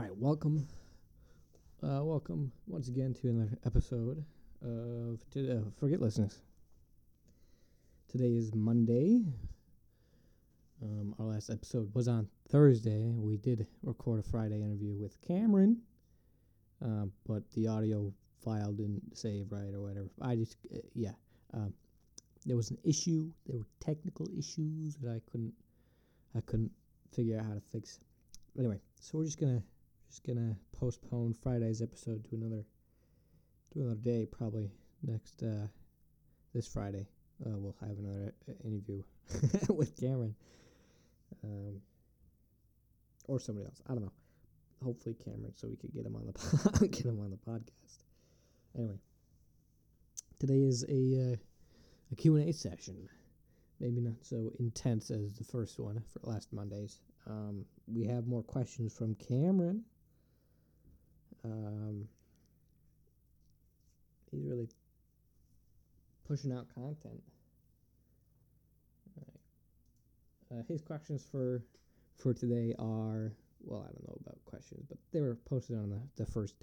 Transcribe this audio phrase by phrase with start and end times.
[0.00, 0.66] All right, welcome,
[1.82, 4.24] uh, welcome once again to another episode
[4.62, 6.40] of to, uh, Forget Listeners.
[8.08, 9.26] Today is Monday.
[10.82, 13.12] Um, our last episode was on Thursday.
[13.14, 15.82] We did record a Friday interview with Cameron,
[16.80, 18.10] um, but the audio
[18.42, 20.08] file didn't save right or whatever.
[20.22, 21.12] I just, uh, yeah,
[21.52, 21.74] um,
[22.46, 23.30] there was an issue.
[23.44, 25.52] There were technical issues that I couldn't,
[26.34, 26.72] I couldn't
[27.12, 28.00] figure out how to fix.
[28.58, 29.62] Anyway, so we're just gonna
[30.10, 32.64] just gonna postpone Friday's episode to another
[33.72, 34.68] to another day, probably
[35.04, 35.68] next uh,
[36.52, 37.06] this Friday.
[37.46, 39.02] Uh, we'll have another uh, interview
[39.68, 40.34] with Cameron,
[41.44, 41.80] um,
[43.28, 43.80] or somebody else.
[43.88, 44.12] I don't know.
[44.84, 48.02] Hopefully Cameron, so we could get him on the po- get him on the podcast.
[48.76, 48.98] Anyway,
[50.40, 51.36] today is a uh,
[52.10, 53.08] a Q and A session.
[53.78, 57.00] Maybe not so intense as the first one for last Mondays.
[57.28, 59.84] Um, we have more questions from Cameron.
[61.44, 62.08] Um,
[64.30, 64.68] he's really
[66.26, 67.22] pushing out content.
[70.52, 71.62] Uh, his questions for
[72.16, 73.32] for today are
[73.64, 76.54] well, I don't know about questions, but they were posted on the, the first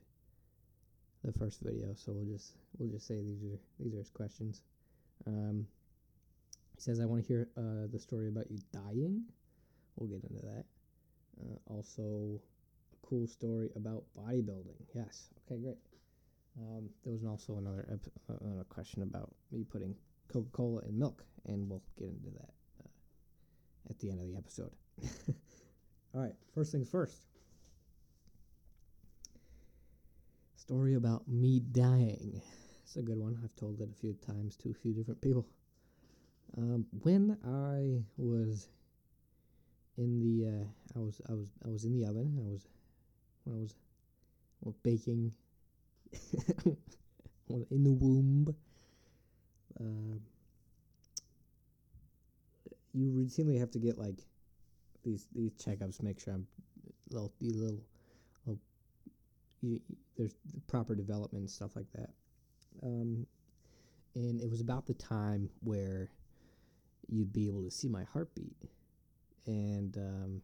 [1.23, 4.61] the first video, so we'll just we'll just say these are these are his questions.
[5.25, 5.67] Um,
[6.75, 9.23] he says, "I want to hear uh, the story about you dying."
[9.95, 10.65] We'll get into that.
[11.41, 12.39] Uh, also,
[13.07, 14.75] cool story about bodybuilding.
[14.93, 15.29] Yes.
[15.45, 15.77] Okay, great.
[16.59, 19.95] Um, there was also another ep- uh, another question about me putting
[20.27, 22.49] Coca Cola in milk, and we'll get into that
[22.83, 22.89] uh,
[23.89, 24.71] at the end of the episode.
[26.13, 26.33] All right.
[26.53, 27.27] First things first.
[30.55, 32.41] Story about me dying.
[32.83, 33.39] It's a good one.
[33.43, 35.45] I've told it a few times to a few different people.
[36.57, 38.69] Um, when I was
[39.97, 42.37] in the, uh, I was, I was, I was in the oven.
[42.43, 42.65] I was,
[43.47, 43.75] when I was,
[44.61, 45.31] well, baking,
[47.49, 48.55] in the womb.
[49.79, 50.21] Um,
[52.93, 54.25] you routinely have to get like
[55.03, 56.47] these these checkups, make sure I'm
[57.11, 57.79] little, little,
[58.45, 58.59] little,
[59.61, 59.79] you,
[60.17, 60.35] there's
[60.67, 62.09] proper development and stuff like that.
[62.83, 63.25] Um,
[64.15, 66.09] and it was about the time where
[67.07, 68.57] you'd be able to see my heartbeat,
[69.45, 70.41] and um,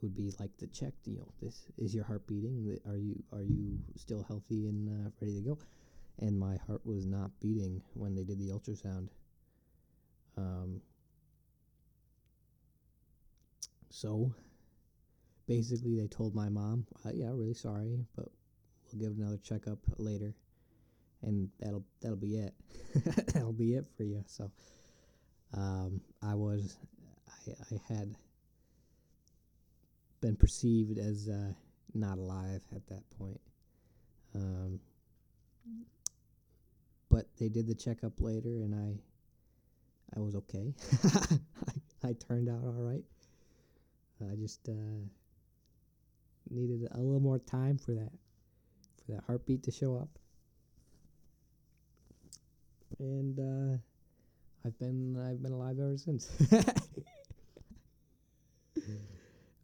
[0.00, 0.94] it would be like the check.
[1.04, 2.78] You know, this is your heart beating.
[2.88, 5.58] Are you are you still healthy and uh, ready to go?
[6.18, 9.08] And my heart was not beating when they did the ultrasound.
[10.36, 10.80] Um,
[13.90, 14.32] so
[15.46, 18.28] basically, they told my mom, uh, "Yeah, really sorry, but
[18.92, 20.34] we'll give another checkup later."
[21.22, 22.54] and that'll that'll be it.
[23.34, 24.22] that'll be it for you.
[24.26, 24.50] So,
[25.54, 26.76] um, I was,
[27.46, 28.14] I I had
[30.20, 31.52] been perceived as uh,
[31.94, 33.40] not alive at that point.
[34.34, 34.80] Um,
[37.10, 40.74] but they did the checkup later, and I, I was okay.
[42.04, 43.04] I, I turned out all right.
[44.30, 45.02] I just uh,
[46.50, 48.12] needed a little more time for that,
[49.04, 50.08] for that heartbeat to show up
[53.00, 53.76] and uh,
[54.64, 56.30] I've been I've been alive ever since.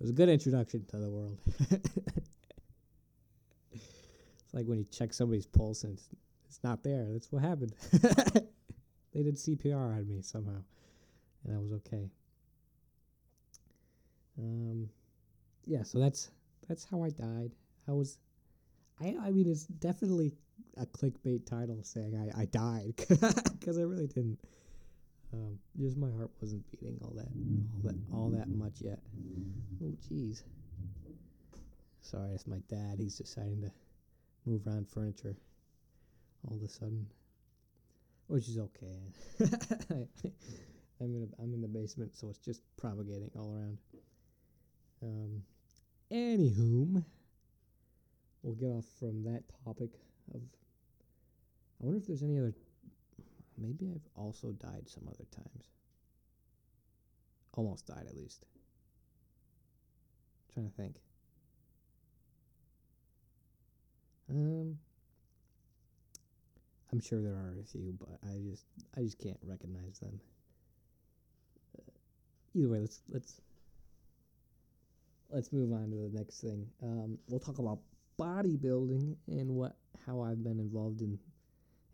[0.06, 1.36] was a good introduction to the world.
[3.72, 3.82] it's
[4.52, 6.08] like when you check somebody's pulse and it's,
[6.48, 7.08] it's not there.
[7.10, 7.74] That's what happened.
[9.12, 10.62] they did CPR on me somehow,
[11.44, 12.08] and I was okay.
[14.38, 14.88] Um,
[15.64, 15.82] yeah.
[15.82, 16.30] So that's
[16.68, 17.50] that's how I died.
[17.88, 18.18] I was,
[19.00, 20.34] I I mean, it's definitely
[20.76, 22.94] a clickbait title saying I, I died
[23.58, 24.38] because I really didn't.
[25.36, 27.28] Um, just my heart wasn't beating all that
[27.74, 29.00] all that all that much yet.
[29.82, 30.42] Oh jeez.
[32.00, 32.96] Sorry, it's my dad.
[32.98, 33.70] He's deciding to
[34.46, 35.36] move around furniture
[36.48, 37.06] all of a sudden,
[38.28, 39.12] which is okay.
[41.00, 43.78] I'm in a, I'm in the basement, so it's just propagating all around.
[45.02, 45.42] Um,
[46.10, 47.04] anywho,
[48.42, 49.90] we'll get off from that topic
[50.34, 50.40] of
[51.80, 52.54] I wonder if there's any other.
[53.58, 55.70] Maybe I've also died some other times.
[57.54, 58.44] Almost died, at least.
[60.52, 60.96] trying to think.
[64.30, 64.78] Um,
[66.92, 68.64] I'm sure there are a few, but I just
[68.96, 70.20] I just can't recognize them.
[71.78, 71.82] Uh,
[72.54, 73.40] either way, let's let's
[75.30, 76.66] let's move on to the next thing.
[76.82, 77.78] Um, we'll talk about
[78.18, 79.76] bodybuilding and what
[80.06, 81.18] how I've been involved in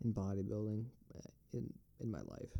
[0.03, 2.51] in bodybuilding uh, in in my life.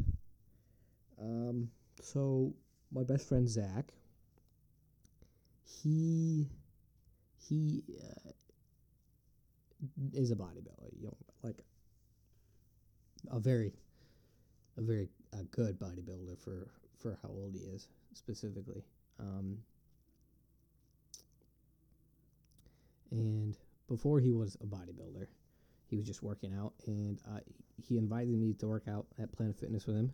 [1.21, 1.69] Um,
[2.01, 2.53] so
[2.91, 3.93] my best friend Zach,
[5.65, 6.47] he
[7.37, 8.31] he uh,
[10.13, 10.91] is a bodybuilder.
[10.99, 11.57] You know, like
[13.31, 13.73] a very
[14.77, 16.67] a very a good bodybuilder for
[16.99, 18.83] for how old he is specifically.
[19.19, 19.57] Um,
[23.11, 23.55] and
[23.87, 25.27] before he was a bodybuilder,
[25.89, 27.39] he was just working out, and uh,
[27.81, 30.13] he invited me to work out at Planet Fitness with him.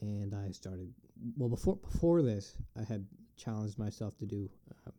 [0.00, 0.92] And I started
[1.36, 2.54] well before before this.
[2.78, 3.06] I had
[3.36, 4.48] challenged myself to do
[4.86, 4.90] uh,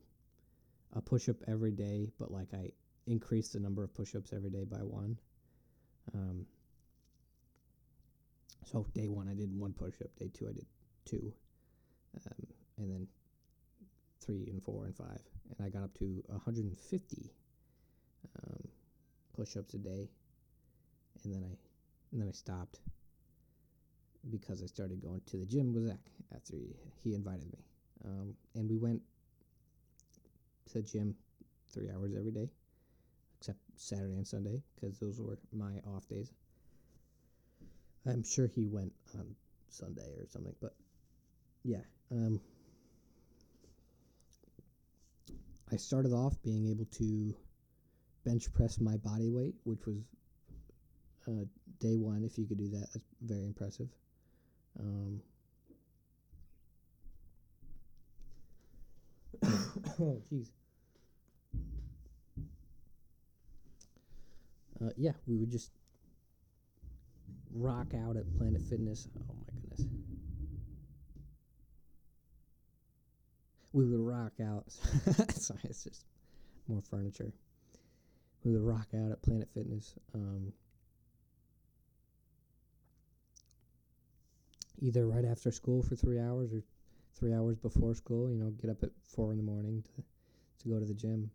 [0.94, 2.72] a push up every day, but like I
[3.08, 5.18] increased the number of push ups every day by one.
[6.14, 6.46] Um,
[8.66, 10.10] so day one I did one push up.
[10.18, 10.66] Day two I did
[11.06, 11.34] two,
[12.26, 12.48] um,
[12.78, 13.08] and then
[14.22, 17.34] three and four and five, and I got up to 150
[18.44, 18.68] um,
[19.36, 20.10] push-ups a day,
[21.26, 21.56] and then I
[22.12, 22.80] and then I stopped
[24.30, 26.00] because I started going to the gym with Zach
[26.36, 27.60] after he, he invited me,
[28.06, 29.02] um, and we went
[30.68, 31.16] to the gym
[31.72, 32.50] three hours every day,
[33.40, 36.32] except Saturday and Sunday because those were my off days.
[38.06, 39.36] I'm sure he went on
[39.70, 40.74] Sunday or something, but
[41.64, 41.82] yeah.
[42.12, 42.40] Um,
[45.72, 47.36] I started off being able to
[48.26, 49.98] bench press my body weight, which was
[51.28, 51.46] uh,
[51.80, 52.24] day one.
[52.24, 53.90] If you could do that, that's very impressive.
[54.80, 55.22] Um,
[60.00, 60.50] oh, jeez.
[64.82, 65.72] Uh, yeah, we would just
[67.54, 69.08] rock out at Planet Fitness.
[69.20, 69.86] Oh my goodness.
[73.74, 74.72] We would rock out.
[75.32, 76.06] Sorry, it's just
[76.68, 77.34] more furniture.
[78.44, 79.96] We would rock out at Planet Fitness.
[80.16, 80.54] Um,
[84.80, 86.64] either right after school for three hours or
[87.14, 88.32] three hours before school.
[88.32, 90.04] You know, get up at four in the morning to
[90.64, 91.32] to go to the gym.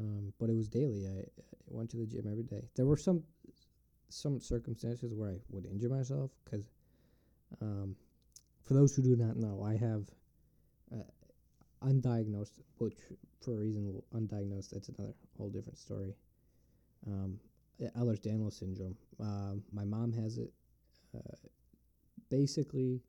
[0.00, 1.06] Um, but it was daily.
[1.06, 2.68] I, I went to the gym every day.
[2.74, 3.22] There were some
[4.08, 6.68] some circumstances where I would injure myself because,
[7.60, 7.96] um,
[8.62, 10.04] for those who do not know, I have
[10.92, 12.98] uh, undiagnosed, which
[13.40, 16.14] for a reason undiagnosed, that's another whole different story.
[17.06, 17.40] Um,
[17.80, 18.96] Ehlers-Danlos syndrome.
[19.18, 20.52] Um, my mom has it.
[21.14, 21.36] Uh,
[22.32, 23.02] basically,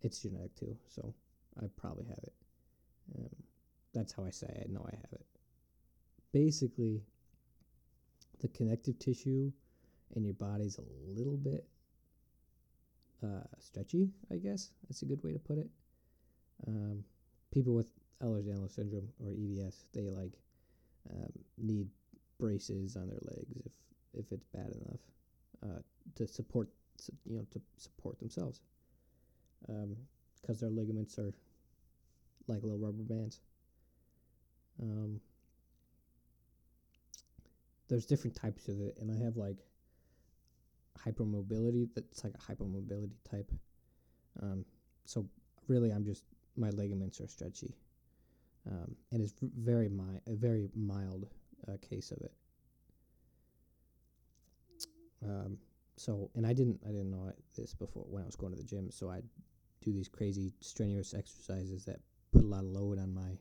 [0.00, 1.14] it's genetic too, so
[1.62, 2.32] I probably have it.
[3.18, 3.28] Um,
[3.92, 5.26] that's how I say I know I have it.
[6.32, 7.02] Basically,
[8.40, 9.52] the connective tissue
[10.16, 11.66] in your body's a little bit
[13.22, 14.70] uh, stretchy, I guess.
[14.88, 15.68] That's a good way to put it.
[16.66, 17.04] Um,
[17.52, 17.88] people with
[18.22, 20.32] Ehlers-Danlos syndrome or EDS, they like
[21.10, 21.88] um, need
[22.38, 23.72] braces on their legs if
[24.16, 25.00] if it's bad enough
[25.64, 25.80] uh,
[26.14, 26.68] to support
[27.24, 28.60] you know to support themselves
[29.66, 29.82] because
[30.50, 31.32] um, their ligaments are
[32.46, 33.40] like little rubber bands.
[34.82, 35.20] Um,
[37.88, 39.58] there's different types of it, and I have like
[41.04, 41.88] hypermobility.
[41.94, 43.50] That's like a hypermobility type.
[44.42, 44.64] Um,
[45.04, 45.26] so
[45.68, 46.24] really, I'm just
[46.56, 47.74] my ligaments are stretchy,
[48.70, 51.26] um, and it's very mi- a very mild
[51.68, 52.32] uh, case of it.
[55.24, 55.58] Um,
[55.96, 58.64] so, and I didn't I didn't know this before when I was going to the
[58.64, 58.90] gym.
[58.90, 59.22] So I
[59.82, 62.00] do these crazy strenuous exercises that
[62.32, 63.38] put a lot of load on my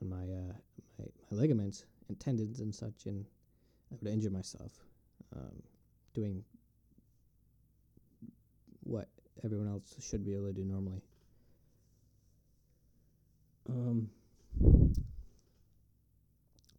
[0.00, 0.54] on my uh,
[0.98, 3.24] my, my ligaments and tendons and such, and
[3.92, 4.72] I would injure myself
[5.36, 5.62] um,
[6.14, 6.42] doing
[8.82, 9.08] what
[9.44, 11.02] everyone else should be able to do normally.
[13.68, 14.10] Um,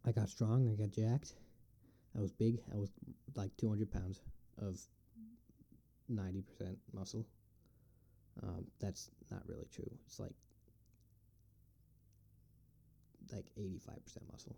[0.04, 0.68] I got strong.
[0.70, 1.34] I got jacked.
[2.16, 2.58] I was big.
[2.72, 2.90] I was
[3.34, 4.20] like 200 pounds
[4.58, 4.80] of
[6.12, 6.42] 90%
[6.92, 7.26] muscle.
[8.42, 9.90] Um, that's not really true.
[10.06, 10.34] It's like
[13.32, 13.78] like 85%
[14.30, 14.56] muscle.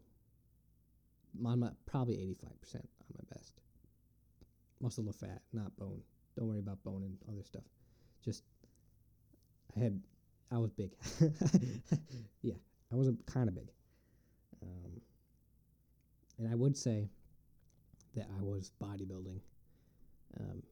[1.45, 2.83] On my, probably 85% on
[3.15, 3.53] my best.
[4.81, 6.03] Muscle or fat, not bone.
[6.37, 7.63] Don't worry about bone and other stuff.
[8.25, 8.43] Just
[9.77, 10.01] I had
[10.51, 10.93] I was big.
[12.43, 12.55] yeah,
[12.93, 13.69] I was kind of big.
[14.63, 15.01] Um,
[16.39, 17.09] and I would say
[18.15, 19.41] that I was bodybuilding,
[20.41, 20.63] um,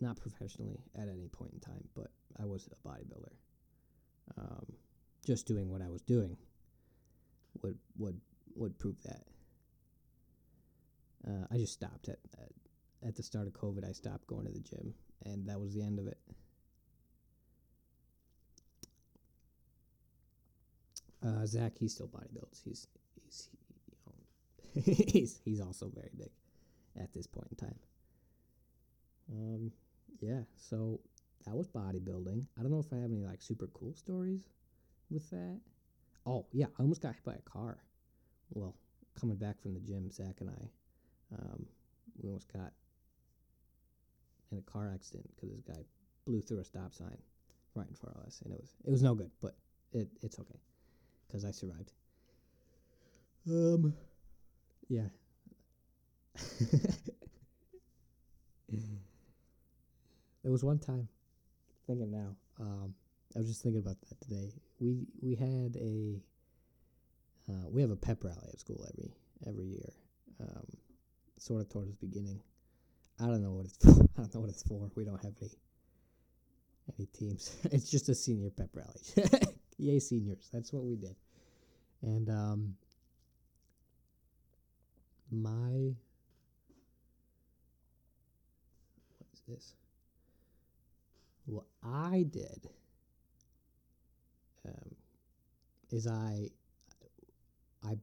[0.00, 2.08] not professionally at any point in time, but
[2.40, 3.32] I was a bodybuilder.
[4.38, 4.66] Um,
[5.26, 6.36] just doing what I was doing
[7.62, 8.20] would would
[8.54, 9.22] would prove that.
[11.26, 12.52] Uh, I just stopped at, at
[13.08, 13.88] at the start of COVID.
[13.88, 16.18] I stopped going to the gym, and that was the end of it.
[21.24, 22.62] Uh, Zach, he still bodybuilds.
[22.64, 22.86] He's
[23.22, 23.48] he's
[23.90, 23.96] you
[24.76, 26.30] know, he's he's also very big
[27.00, 27.78] at this point in time.
[29.32, 29.72] Um,
[30.20, 30.40] yeah.
[30.56, 31.00] So
[31.46, 32.46] that was bodybuilding.
[32.58, 34.48] I don't know if I have any like super cool stories
[35.10, 35.60] with that.
[36.26, 37.78] Oh yeah, I almost got hit by a car.
[38.50, 38.74] Well,
[39.18, 41.66] coming back from the gym, Zach and I, um,
[42.22, 42.72] we almost got
[44.50, 45.82] in a car accident because this guy
[46.26, 47.16] blew through a stop sign
[47.74, 49.54] right in front of us, and it was it was no good, but
[49.92, 50.58] it it's okay
[51.26, 51.92] because I survived.
[53.46, 53.94] Um,
[54.88, 55.08] yeah.
[60.44, 61.08] there was one time,
[61.86, 62.36] thinking now.
[62.60, 62.94] Um,
[63.34, 64.52] I was just thinking about that today.
[64.78, 66.20] We we had a
[67.50, 69.10] uh, we have a pep rally at school every
[69.48, 69.90] every year,
[70.40, 70.66] um,
[71.38, 72.40] sort of towards the beginning.
[73.18, 74.04] I don't know what it's for.
[74.18, 74.90] I don't know what it's for.
[74.94, 75.50] We don't have any
[76.98, 77.56] any teams.
[77.64, 79.30] it's just a senior pep rally.
[79.78, 80.50] Yay, seniors!
[80.52, 81.16] That's what we did.
[82.02, 82.76] And um,
[85.32, 85.94] my
[89.16, 89.74] what is this?
[91.46, 92.68] What I did
[94.66, 94.94] um,
[95.90, 96.50] is I
[97.82, 97.96] I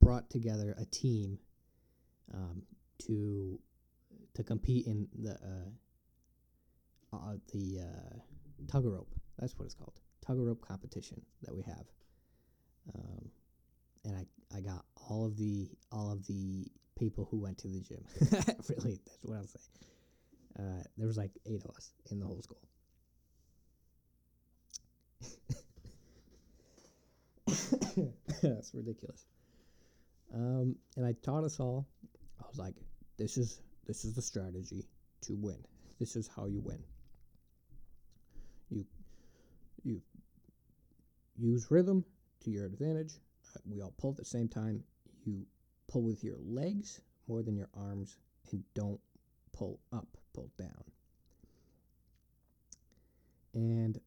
[0.00, 1.38] brought together a team
[2.32, 2.62] um,
[3.06, 3.58] to
[4.34, 8.16] to compete in the uh, uh, the uh,
[8.70, 9.14] tug of rope.
[9.38, 11.86] That's what it's called, tug of rope competition that we have.
[12.94, 13.30] Um,
[14.04, 16.66] and I, I got all of the all of the
[16.98, 18.04] people who went to the gym.
[18.68, 19.60] really, that's what I'll say.
[20.58, 22.60] Uh, there was like eight of us in the whole school.
[28.52, 29.24] that's ridiculous.
[30.34, 31.86] Um, and I taught us all.
[32.42, 32.74] I was like,
[33.16, 34.84] "This is this is the strategy
[35.22, 35.58] to win.
[35.98, 36.82] This is how you win.
[38.70, 38.84] You
[39.82, 40.02] you
[41.38, 42.04] use rhythm
[42.40, 43.14] to your advantage.
[43.56, 44.82] Uh, we all pull at the same time.
[45.24, 45.46] You
[45.88, 48.18] pull with your legs more than your arms,
[48.50, 49.00] and don't
[49.52, 50.84] pull up, pull down."
[53.54, 53.98] And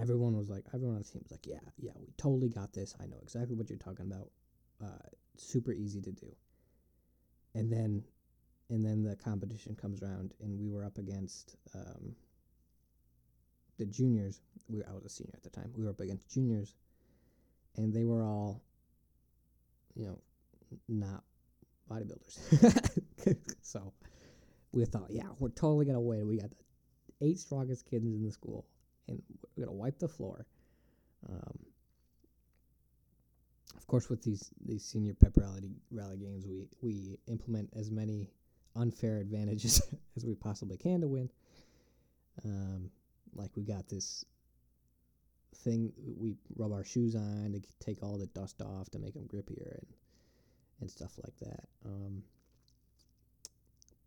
[0.00, 2.94] everyone was like, everyone on the team was like, "Yeah, yeah, we totally got this.
[3.00, 4.30] I know exactly what you're talking about.
[4.82, 6.34] Uh, super easy to do."
[7.54, 8.04] And then
[8.68, 12.16] and then the competition comes around, and we were up against um,
[13.78, 14.40] the juniors.
[14.68, 15.72] We I was a senior at the time.
[15.76, 16.74] We were up against juniors,
[17.76, 18.62] and they were all,
[19.94, 20.18] you know,
[20.88, 21.22] not
[21.90, 23.36] bodybuilders.
[23.62, 23.92] so
[24.72, 26.26] we thought, yeah, we're totally gonna win.
[26.26, 28.66] We got the eight strongest kids in the school,
[29.08, 29.22] and
[29.56, 30.46] we're gonna wipe the floor.
[31.28, 31.58] Um,
[33.76, 38.30] of course, with these these senior pep rally rally games, we we implement as many
[38.74, 39.80] unfair advantages
[40.16, 41.30] as we possibly can to win.
[42.44, 42.90] Um,
[43.34, 44.24] like we got this
[45.56, 49.26] thing we rub our shoes on to take all the dust off to make them
[49.26, 49.86] grippier and
[50.80, 51.64] and stuff like that.
[51.84, 52.22] Um,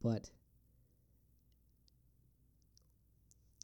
[0.04, 0.30] but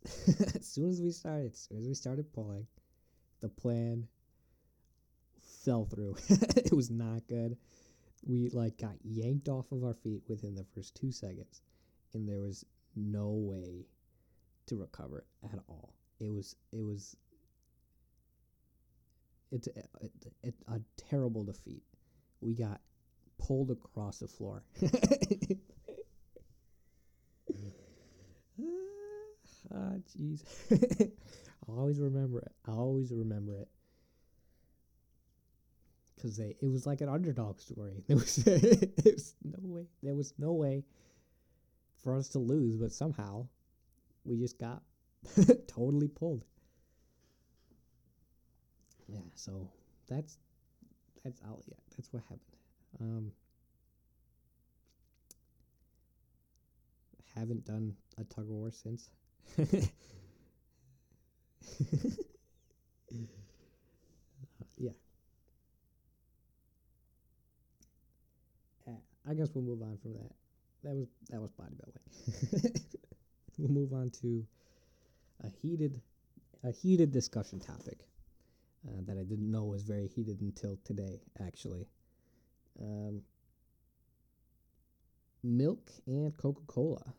[0.55, 2.67] as soon as we started, as soon as we started pulling,
[3.41, 4.07] the plan
[5.63, 6.15] fell through.
[6.29, 7.57] it was not good
[8.25, 11.61] we like got yanked off of our feet within the first two seconds,
[12.13, 13.85] and there was no way
[14.65, 15.93] to recover at all.
[16.19, 17.15] It was it was
[19.51, 19.83] it's a,
[20.43, 21.83] a, a terrible defeat.
[22.41, 22.81] We got
[23.37, 24.63] pulled across the floor.
[29.73, 30.43] ah, jeez.
[31.67, 32.51] I always remember it.
[32.67, 33.69] I always remember it
[36.15, 38.03] because they it was like an underdog story.
[38.07, 38.59] There was there
[39.05, 40.83] was no way there was no way
[41.97, 43.47] for us to lose, but somehow
[44.25, 44.83] we just got
[45.67, 46.45] totally pulled.
[49.07, 49.69] Yeah, so
[50.07, 50.37] that's
[51.23, 51.63] that's out.
[51.67, 52.41] Yeah, that's what happened.
[53.01, 53.31] Um,
[57.35, 59.09] haven't done a tug of war since.
[64.77, 64.91] yeah.
[69.27, 70.31] I guess we'll move on from that.
[70.83, 72.81] That was that was bodybuilding.
[73.57, 74.45] we'll move on to
[75.43, 76.01] a heated
[76.63, 78.07] a heated discussion topic
[78.87, 81.87] uh, that I didn't know was very heated until today, actually.
[82.79, 83.21] Um,
[85.43, 87.13] milk and Coca Cola.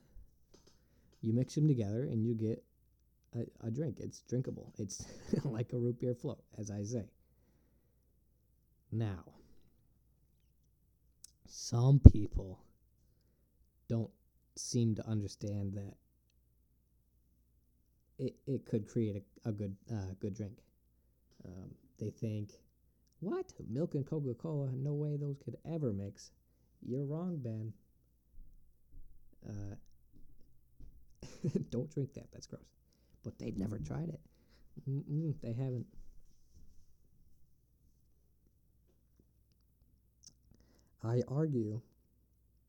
[1.26, 2.62] You mix them together and you get
[3.35, 3.97] a, a drink.
[3.99, 4.73] It's drinkable.
[4.78, 5.04] It's
[5.45, 7.11] like a root beer float, as I say.
[8.92, 9.25] Now,
[11.49, 12.61] some people
[13.88, 14.12] don't
[14.54, 15.95] seem to understand that
[18.21, 20.59] it, it could create a, a good uh, good drink.
[21.45, 22.52] Um, they think,
[23.18, 24.71] what milk and Coca Cola?
[24.73, 26.30] No way those could ever mix.
[26.87, 27.73] You're wrong, Ben.
[29.45, 29.75] Uh,
[31.70, 32.30] Don't drink that.
[32.32, 32.62] That's gross.
[33.25, 34.20] But they've never tried it.
[34.88, 35.87] Mm-mm, they haven't.
[41.02, 41.80] I argue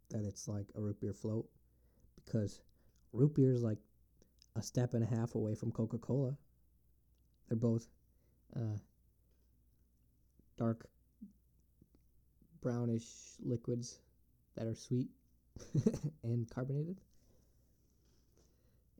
[0.10, 1.48] that it's like a root beer float
[2.24, 2.62] because
[3.14, 3.80] root beer is like
[4.56, 6.38] a step and a half away from Coca Cola.
[7.48, 7.88] They're both
[8.56, 8.78] uh,
[10.58, 10.88] dark
[12.62, 13.06] brownish
[13.44, 14.00] liquids
[14.56, 15.10] that are sweet
[16.24, 16.98] and carbonated.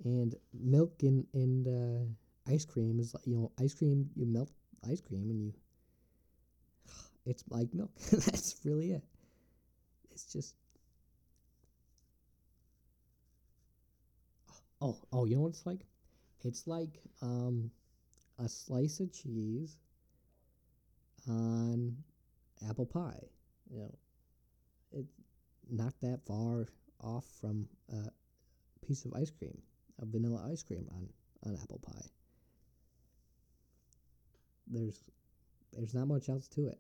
[0.04, 4.50] And milk and, and uh, ice cream is like, you know, ice cream, you melt
[4.90, 5.54] ice cream and you,
[7.26, 7.92] it's like milk.
[8.12, 9.04] That's really it.
[10.12, 10.56] It's just,
[14.82, 15.82] oh, oh, you know what it's like?
[16.44, 17.72] It's like um,
[18.40, 19.78] a slice of cheese
[21.28, 21.98] on
[22.70, 23.24] apple pie.
[23.70, 23.96] You know,
[24.94, 25.14] it's
[25.70, 26.68] not that far
[27.02, 28.10] off from a
[28.86, 29.58] piece of ice cream,
[30.02, 31.08] a vanilla ice cream on,
[31.46, 32.06] on apple pie.
[34.68, 35.04] There's
[35.74, 36.80] there's not much else to it.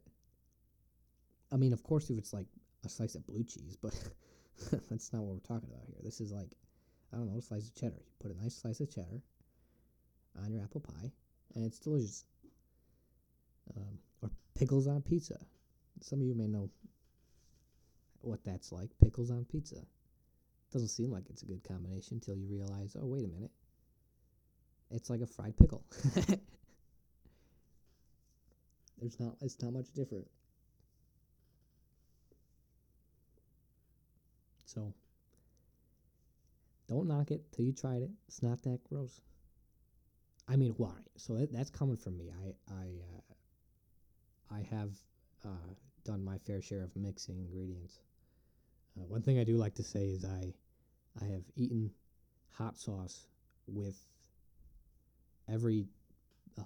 [1.51, 2.47] I mean, of course, if it's like
[2.85, 3.93] a slice of blue cheese, but
[4.89, 5.97] that's not what we're talking about here.
[6.03, 6.49] This is like,
[7.13, 7.95] I don't know, a slice of cheddar.
[7.95, 9.21] You put a nice slice of cheddar
[10.43, 11.11] on your apple pie,
[11.55, 12.25] and it's delicious.
[13.75, 15.37] Um, or pickles on pizza.
[16.01, 16.69] Some of you may know
[18.21, 18.89] what that's like.
[19.03, 19.77] Pickles on pizza.
[20.71, 23.51] Doesn't seem like it's a good combination until you realize, oh, wait a minute.
[24.91, 25.83] It's like a fried pickle.
[28.99, 30.27] There's not it's not much different.
[34.65, 34.93] So
[36.87, 38.09] don't knock it till you tried it.
[38.27, 39.21] It's not that gross.
[40.47, 40.95] I mean, why?
[41.17, 42.31] So that, that's coming from me.
[42.31, 42.85] I I
[44.51, 44.91] uh, I have
[45.45, 45.73] uh,
[46.05, 47.99] done my fair share of mixing ingredients.
[48.97, 50.53] Uh, one thing I do like to say is I
[51.21, 51.91] I have eaten
[52.51, 53.27] hot sauce
[53.67, 53.95] with
[55.49, 55.87] every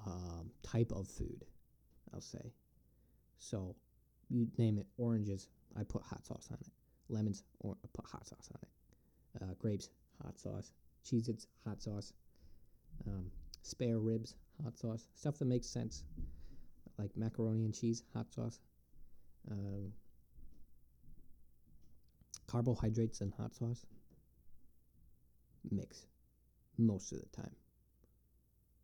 [0.05, 1.45] um, type of food.
[2.13, 2.53] I'll say.
[3.39, 3.75] So
[4.29, 6.67] you name it, oranges, I put hot sauce on it.
[7.09, 9.43] Lemons, or I put hot sauce on it.
[9.43, 9.89] Uh, grapes,
[10.23, 10.71] hot sauce.
[11.05, 12.13] Cheez-Its, hot sauce.
[13.07, 13.31] Um,
[13.63, 15.07] spare ribs, hot sauce.
[15.15, 16.03] Stuff that makes sense,
[16.97, 18.59] like macaroni and cheese, hot sauce.
[19.49, 19.91] Um,
[22.51, 23.85] carbohydrates and hot sauce.
[25.69, 26.05] Mix
[26.77, 27.55] most of the time.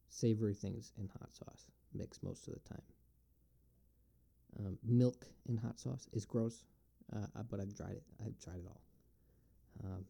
[0.10, 1.66] Savory things and hot sauce.
[1.94, 2.82] Mix most of the time.
[4.60, 6.64] Um, milk and hot sauce is gross,
[7.14, 8.04] uh, but I've tried it.
[8.26, 8.82] I've tried it all.
[9.84, 10.06] Um,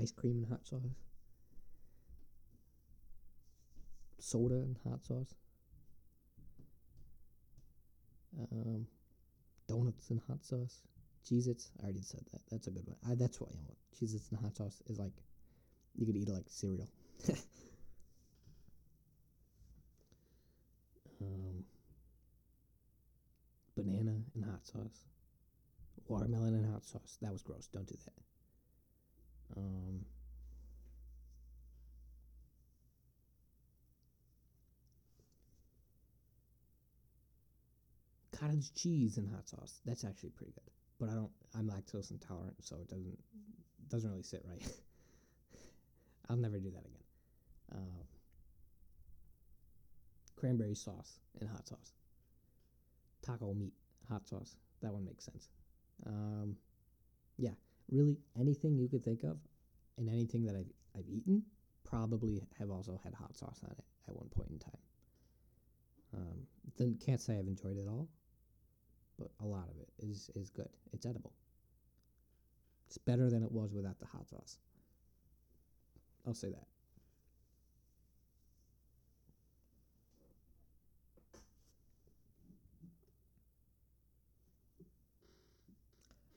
[0.00, 0.80] ice cream and hot sauce.
[4.20, 5.34] Soda and hot sauce.
[8.52, 8.86] Um,
[9.66, 10.82] donuts in hot sauce.
[11.28, 11.70] Cheez Its.
[11.80, 12.40] I already said that.
[12.50, 12.96] That's a good one.
[13.08, 13.74] I, that's what you know.
[13.98, 15.12] Cheez Its and hot sauce is like,
[15.96, 16.88] you could eat it like cereal.
[21.20, 21.64] um,
[23.76, 25.04] banana and hot sauce,
[26.06, 27.18] watermelon and hot sauce.
[27.22, 27.68] That was gross.
[27.72, 28.12] Don't do that.
[29.56, 30.04] Um,
[38.32, 39.80] cottage cheese and hot sauce.
[39.84, 40.70] That's actually pretty good.
[40.98, 41.30] But I don't.
[41.56, 43.18] I'm lactose intolerant, so it doesn't
[43.88, 44.62] doesn't really sit right.
[46.28, 47.04] I'll never do that again.
[47.72, 48.04] Um,
[50.36, 51.92] cranberry sauce and hot sauce
[53.26, 53.72] taco meat
[54.08, 54.56] hot sauce.
[54.82, 55.48] That one makes sense.
[56.06, 56.56] Um,
[57.38, 57.54] yeah,
[57.90, 59.38] really anything you could think of,
[59.98, 61.42] and anything that I've I've eaten
[61.84, 64.80] probably have also had hot sauce on it at one point in time.
[66.14, 66.46] Um,
[66.78, 68.08] then can't say I've enjoyed it all,
[69.18, 70.68] but a lot of it is is good.
[70.92, 71.32] It's edible.
[72.86, 74.58] It's better than it was without the hot sauce.
[76.26, 76.66] I'll say that.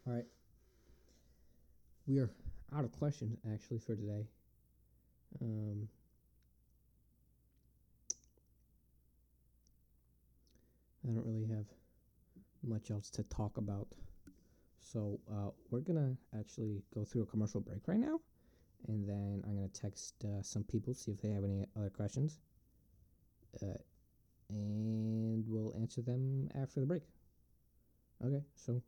[0.08, 0.26] All right.
[2.08, 2.30] We are
[2.76, 4.28] out of questions actually for today.
[5.42, 5.88] Um,
[11.08, 11.66] I don't really have
[12.64, 13.88] much else to talk about.
[14.82, 18.20] So uh, we're gonna actually go through a commercial break right now,
[18.88, 22.40] and then I'm gonna text uh, some people see if they have any other questions,
[23.62, 23.78] uh,
[24.50, 27.04] and we'll answer them after the break.
[28.26, 28.82] Okay, so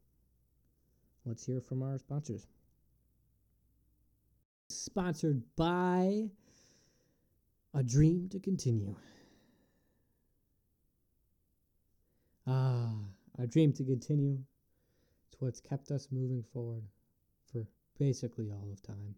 [1.26, 2.48] let's hear from our sponsors.
[4.70, 6.30] Sponsored by
[7.74, 8.96] A Dream to Continue.
[12.48, 12.92] Ah,
[13.40, 14.38] a dream to continue.
[15.28, 16.84] It's what's kept us moving forward
[17.52, 17.66] for
[17.98, 19.16] basically all of time.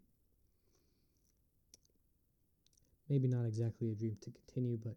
[3.09, 4.95] Maybe not exactly a dream to continue, but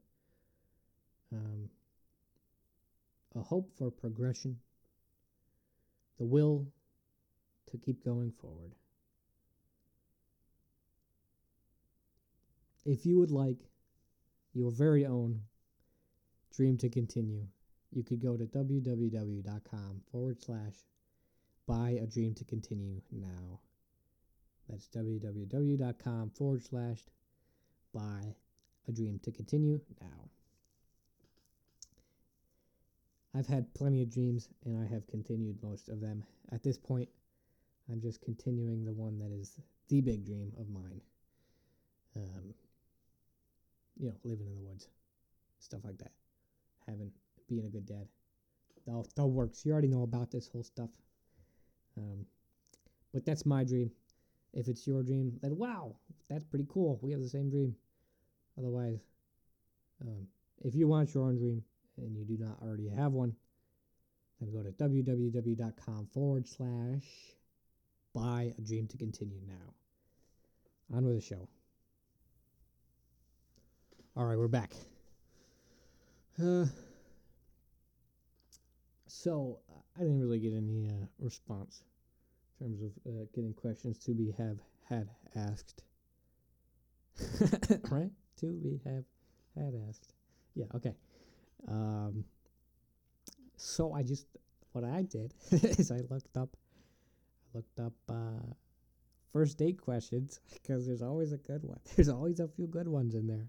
[1.33, 1.69] um,
[3.35, 4.59] a hope for progression
[6.19, 6.67] the will
[7.71, 8.73] to keep going forward.
[12.85, 13.59] If you would like
[14.55, 15.43] your very own
[16.55, 17.47] dream to continue,
[17.97, 20.75] you could go to www.com forward slash
[21.67, 23.59] buy a dream to continue now.
[24.69, 26.99] That's www.com forward slash
[27.95, 28.35] buy
[28.87, 30.29] a dream to continue now.
[33.35, 36.23] I've had plenty of dreams and I have continued most of them.
[36.53, 37.09] At this point,
[37.91, 41.01] I'm just continuing the one that is the big dream of mine.
[42.15, 42.55] Um,
[43.99, 44.89] you know, living in the woods,
[45.61, 46.13] stuff like that.
[46.87, 47.13] Having,
[47.49, 48.07] being a good dad.
[48.87, 49.65] That, that works.
[49.65, 50.91] You already know about this whole stuff.
[51.97, 52.27] Um,
[53.13, 53.91] but that's my dream.
[54.53, 55.97] If it's your dream, then wow,
[56.29, 56.99] that's pretty cool.
[57.03, 57.75] We have the same dream.
[58.59, 59.01] Otherwise,
[60.03, 60.27] um,
[60.65, 61.63] if you want your own dream
[61.99, 63.35] and you do not already have one,
[64.41, 67.05] then go to www.com forward slash
[68.15, 70.97] buy a dream to continue now.
[70.97, 71.49] On with the show.
[74.17, 74.73] All right, we're back.
[76.43, 76.67] Uh,
[79.23, 79.59] so
[79.97, 81.83] I didn't really get any uh, response
[82.61, 85.83] in terms of uh, getting questions to be have had asked.
[87.91, 88.11] right?
[88.41, 89.05] To be have
[89.57, 90.13] had asked.
[90.55, 90.67] Yeah.
[90.75, 90.95] Okay.
[91.69, 92.25] Um.
[93.57, 94.27] So I just
[94.73, 96.51] what I did is I looked up,
[97.47, 98.53] I looked up uh,
[99.33, 101.81] first date questions because there's always a good one.
[101.97, 103.49] There's always a few good ones in there.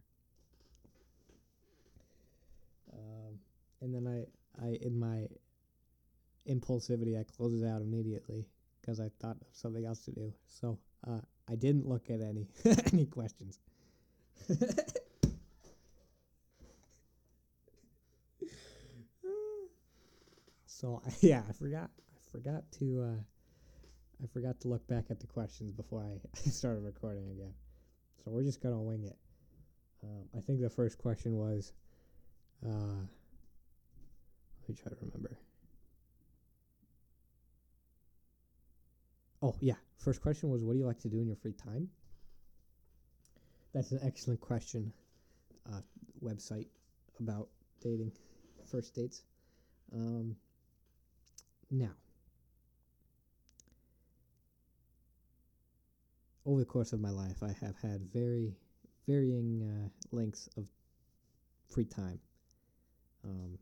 [2.93, 3.39] Um,
[3.81, 5.27] and then I, I in my
[6.49, 8.47] impulsivity, I closed it out immediately
[8.81, 10.33] because I thought of something else to do.
[10.47, 12.47] So uh, I didn't look at any
[12.93, 13.59] any questions.
[20.65, 21.89] so yeah, I forgot.
[21.99, 23.01] I forgot to.
[23.01, 23.21] Uh,
[24.23, 27.53] I forgot to look back at the questions before I started recording again.
[28.23, 29.17] So we're just gonna wing it.
[30.03, 31.73] Um, I think the first question was.
[32.65, 33.05] Uh,
[34.67, 35.37] let me try to remember.
[39.41, 39.75] Oh, yeah.
[39.97, 41.89] First question was What do you like to do in your free time?
[43.73, 44.93] That's an excellent question.
[45.71, 45.81] Uh,
[46.23, 46.67] website
[47.19, 47.49] about
[47.81, 48.11] dating,
[48.71, 49.23] first dates.
[49.93, 50.35] Um,
[51.69, 51.91] now,
[56.45, 58.55] over the course of my life, I have had very
[59.07, 60.65] varying uh, lengths of
[61.69, 62.19] free time.
[63.25, 63.59] Um,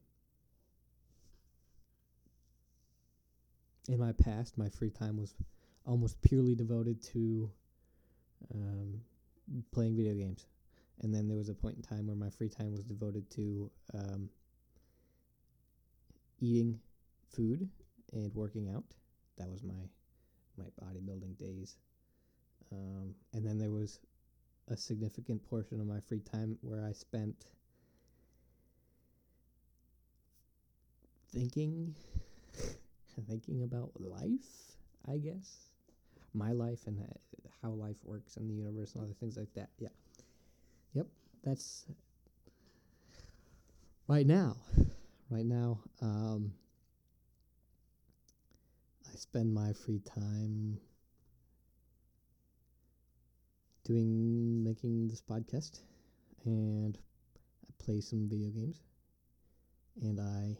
[3.89, 5.33] in my past, my free time was
[5.85, 7.49] almost purely devoted to
[8.53, 9.01] um,
[9.71, 10.47] playing video games.
[11.01, 13.69] And then there was a point in time where my free time was devoted to
[13.93, 14.29] um,
[16.39, 16.79] eating
[17.29, 17.69] food
[18.13, 18.85] and working out.
[19.37, 19.73] That was my
[20.57, 21.75] my bodybuilding days.
[22.71, 23.99] Um, and then there was
[24.69, 27.45] a significant portion of my free time where I spent
[31.33, 31.93] thinking
[33.27, 35.74] thinking about life, I guess
[36.35, 36.99] my life and
[37.61, 39.69] how life works in the universe and other things like that.
[39.79, 39.89] Yeah.
[40.93, 41.07] Yep.
[41.43, 41.85] That's
[44.07, 44.57] right now.
[45.29, 46.53] Right now, um,
[49.11, 50.77] I spend my free time
[53.83, 55.79] doing making this podcast
[56.45, 56.97] and
[57.67, 58.81] I play some video games
[60.01, 60.57] and I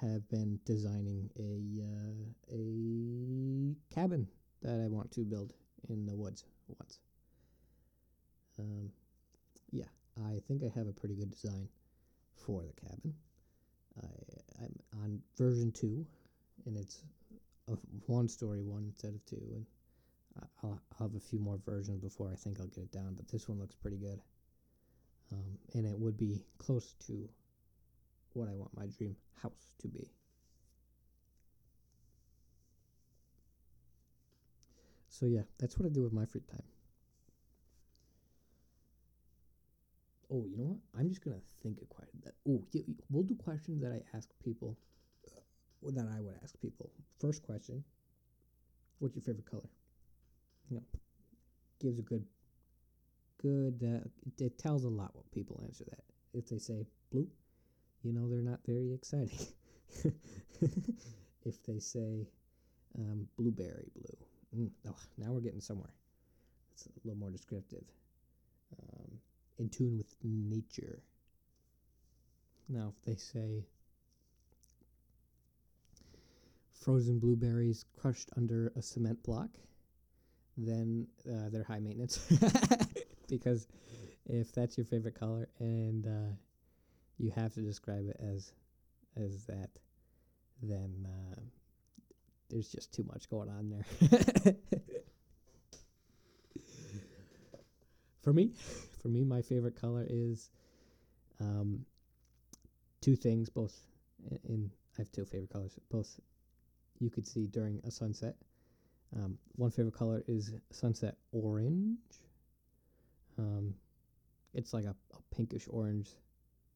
[0.00, 4.28] have been designing a uh, a cabin
[4.62, 5.52] that I want to build
[5.88, 6.44] in the woods
[6.78, 6.98] once.
[8.58, 8.90] Um,
[9.70, 9.84] yeah,
[10.26, 11.68] I think I have a pretty good design
[12.34, 13.14] for the cabin.
[14.02, 16.06] I, I'm on version two,
[16.66, 17.02] and it's
[17.68, 17.72] a
[18.06, 19.66] one story one instead of two, and
[20.40, 23.14] I'll, I'll have a few more versions before I think I'll get it down.
[23.14, 24.20] But this one looks pretty good,
[25.32, 27.28] um, and it would be close to
[28.32, 30.10] what I want my dream house to be.
[35.08, 36.62] So yeah, that's what I do with my free time.
[40.30, 40.78] Oh, you know what?
[40.98, 42.20] I'm just gonna think of question.
[42.24, 44.76] That, oh, yeah, we'll do questions that I ask people.
[45.82, 46.90] That I would ask people.
[47.20, 47.82] First question:
[48.98, 49.68] What's your favorite color?
[50.70, 50.82] You know,
[51.80, 52.24] gives a good,
[53.40, 53.82] good.
[53.82, 54.08] Uh,
[54.44, 56.04] it tells a lot what people answer that.
[56.34, 57.28] If they say blue,
[58.02, 59.46] you know they're not very exciting.
[61.44, 62.28] if they say
[62.98, 65.94] um, blueberry blue, mm, oh, now we're getting somewhere.
[66.72, 67.84] It's a little more descriptive.
[68.82, 69.18] Um,
[69.58, 71.02] in tune with nature.
[72.68, 73.64] Now, if they say
[76.72, 79.48] frozen blueberries crushed under a cement block,
[80.56, 82.20] then uh, they're high maintenance.
[83.28, 83.66] because
[84.26, 86.34] if that's your favorite color and uh,
[87.18, 88.52] you have to describe it as
[89.16, 89.70] as that,
[90.62, 91.40] then uh,
[92.48, 93.84] there's just too much going on there.
[98.22, 98.52] for me,
[99.02, 100.50] for me, my favorite color is
[101.40, 101.84] um,
[103.00, 103.48] two things.
[103.48, 103.76] Both
[104.30, 105.76] in, in I have two favorite colors.
[105.90, 106.20] Both
[106.98, 108.36] you could see during a sunset.
[109.16, 111.98] Um, one favorite color is sunset orange.
[113.38, 113.74] Um,
[114.54, 116.08] it's like a, a pinkish orange.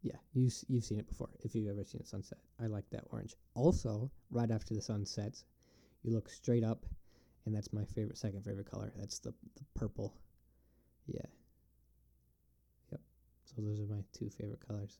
[0.02, 2.38] Yeah, you you've seen it before if you've ever seen a sunset.
[2.60, 3.36] I like that orange.
[3.54, 5.44] Also, right after the sun sets,
[6.02, 6.86] you look straight up,
[7.46, 8.92] and that's my favorite second favorite color.
[8.96, 10.14] That's the the purple.
[11.06, 11.26] Yeah.
[12.90, 13.00] Yep.
[13.44, 14.98] So those are my two favorite colors.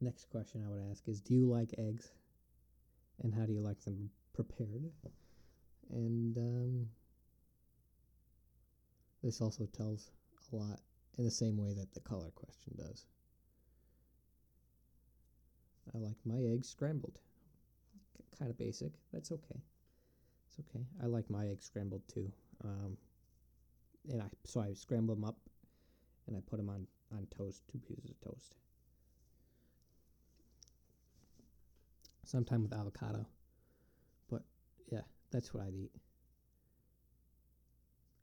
[0.00, 2.10] Next question I would ask is Do you like eggs?
[3.22, 4.90] And how do you like them prepared?
[5.90, 6.88] And um,
[9.28, 10.10] this also tells
[10.50, 10.80] a lot
[11.18, 13.04] in the same way that the color question does.
[15.94, 17.18] I like my eggs scrambled.
[18.16, 18.92] K- kind of basic.
[19.12, 19.60] That's okay.
[20.48, 20.82] It's okay.
[21.02, 22.32] I like my eggs scrambled too.
[22.64, 22.96] Um,
[24.10, 25.36] and I so I scramble them up,
[26.26, 28.54] and I put them on on toast, two pieces of toast.
[32.24, 33.26] Sometime with avocado,
[34.30, 34.40] but
[34.90, 35.92] yeah, that's what I'd eat.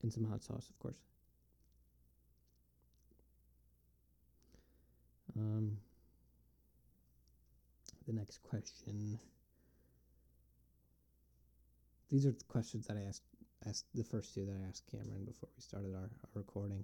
[0.04, 0.98] And some hot sauce, of course.
[5.38, 5.78] Um,
[8.08, 9.20] the next question.
[12.10, 13.24] These are the questions that I asked
[13.68, 16.84] asked the first two that I asked Cameron before we started our, our recording.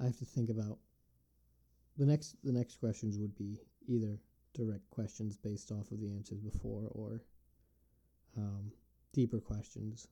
[0.00, 0.78] I have to think about
[1.96, 4.18] the next the next questions would be either
[4.54, 7.22] direct questions based off of the answers before or
[8.36, 8.72] um,
[9.12, 10.08] deeper questions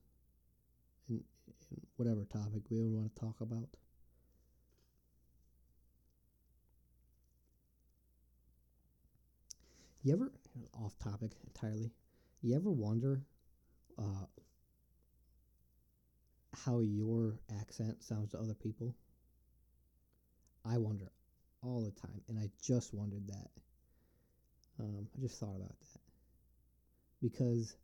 [1.09, 1.23] in,
[1.71, 3.69] in whatever topic we would want to talk about.
[10.03, 10.33] You ever
[10.75, 11.91] off topic entirely?
[12.43, 13.23] You ever wonder
[13.99, 14.27] uh,
[16.55, 18.95] how your accent sounds to other people?
[20.65, 21.11] I wonder
[21.63, 23.51] all the time, and I just wondered that.
[24.79, 26.01] Um, I just thought about that
[27.23, 27.75] because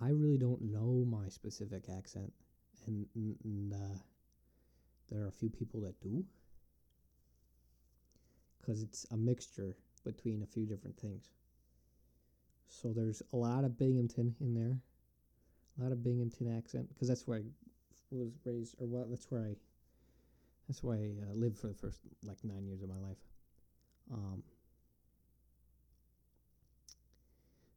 [0.00, 2.32] I really don't know my specific accent,
[2.86, 3.98] and, and, uh,
[5.10, 6.24] there are a few people that do
[8.60, 11.30] because it's a mixture between a few different things.
[12.68, 14.78] So there's a lot of Binghamton in there,
[15.78, 17.42] a lot of Binghamton accent because that's where I
[18.10, 19.10] was raised, or what?
[19.10, 19.56] That's where I.
[20.68, 23.16] That's where I uh, lived for the first like nine years of my life.
[24.12, 24.44] Um,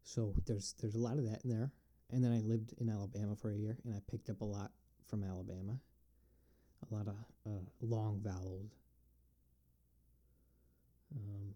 [0.03, 1.71] so there's there's a lot of that in there,
[2.13, 4.71] and then I lived in Alabama for a year, and I picked up a lot
[5.08, 5.80] from Alabama.
[6.91, 8.71] A lot of uh, long vowels.
[11.15, 11.56] Um,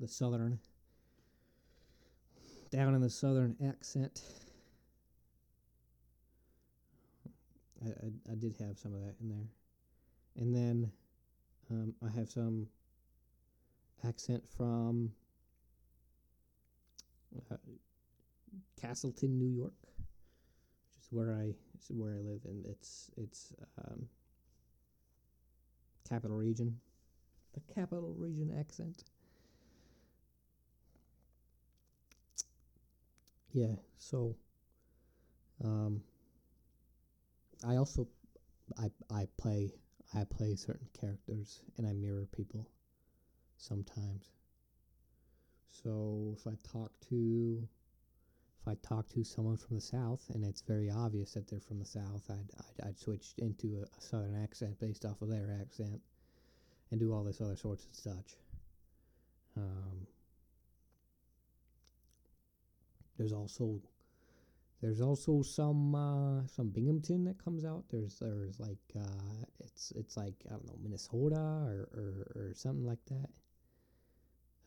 [0.00, 0.58] the southern
[2.70, 4.22] down in the southern accent.
[7.84, 9.48] I, I, I did have some of that in there.
[10.36, 10.90] And then
[11.70, 12.66] um, I have some
[14.04, 15.12] accent from
[17.50, 17.56] uh,
[18.80, 19.74] Castleton, New York,
[20.96, 24.06] which is where I is where I live, and it's it's um,
[26.08, 26.78] capital region,
[27.54, 29.04] the capital region accent.
[33.52, 34.34] Yeah, so
[35.62, 36.02] um,
[37.66, 38.08] I also
[38.78, 39.72] I I play
[40.14, 42.68] I play certain characters and I mirror people
[43.56, 44.30] sometimes.
[45.70, 47.66] So if I talk to
[48.64, 51.78] if I talk to someone from the south and it's very obvious that they're from
[51.78, 56.00] the south, I'd I'd, I'd switch into a, southern accent based off of their accent
[56.90, 58.36] and do all this other sorts of such.
[59.56, 60.06] Um,
[63.18, 63.80] there's also
[64.80, 67.84] there's also some uh, some Binghamton that comes out.
[67.90, 72.86] There's there's like uh, it's it's like I don't know Minnesota or or, or something
[72.86, 73.28] like that.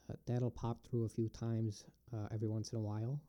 [0.10, 1.84] Uh, that'll pop through a few times
[2.14, 3.20] uh, every once in a while.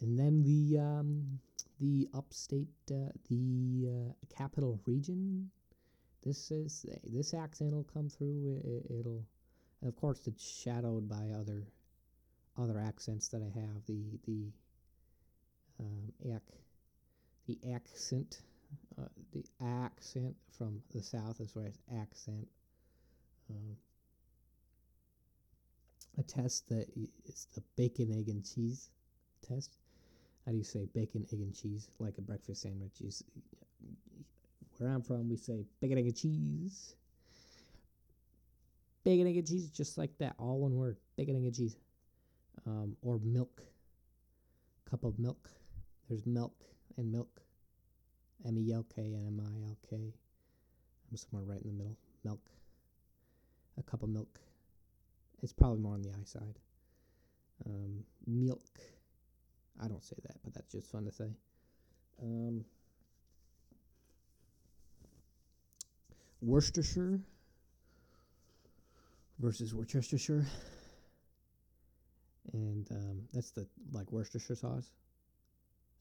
[0.00, 1.40] And then the um,
[1.80, 5.50] the upstate uh, the uh, capital region.
[6.24, 8.60] This is this accent will come through.
[8.64, 9.24] It, it'll,
[9.86, 11.66] of course, it's shadowed by other
[12.58, 13.84] other accents that I have.
[13.86, 14.52] The the
[15.80, 16.42] um, ack,
[17.46, 18.40] the accent,
[18.98, 22.48] uh, the accent from the south is where it's accent.
[23.50, 23.76] Um,
[26.18, 26.86] a test that
[27.24, 28.90] it's the bacon, egg, and cheese
[29.46, 29.76] test.
[30.46, 32.92] How do you say bacon, egg, and cheese like a breakfast sandwich?
[33.00, 33.24] You, s-
[34.78, 36.94] where I'm from, we say bacon, egg, and cheese.
[39.04, 40.98] Bacon, egg, and cheese, just like that, all one word.
[41.16, 41.76] Bacon, egg, and cheese.
[42.66, 43.62] Um, or milk.
[44.88, 45.50] Cup of milk.
[46.08, 46.64] There's milk
[46.96, 47.40] and milk.
[48.44, 49.96] M E L K and M I L K.
[51.10, 51.96] I'm somewhere right in the middle.
[52.24, 52.40] Milk.
[53.78, 54.38] A cup of milk.
[55.42, 56.58] It's probably more on the I side.
[57.66, 58.62] Um, milk.
[59.82, 61.30] I don't say that, but that's just fun to say.
[62.22, 62.64] Um,
[66.40, 67.20] Worcestershire
[69.38, 70.46] versus Worcestershire,
[72.52, 74.90] and um, that's the like Worcestershire sauce,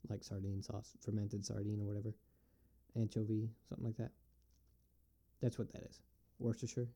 [0.10, 2.14] like sardine sauce, fermented sardine or whatever,
[2.96, 4.12] anchovy, something like that.
[5.42, 6.00] That's what that is,
[6.40, 6.88] Worcestershire.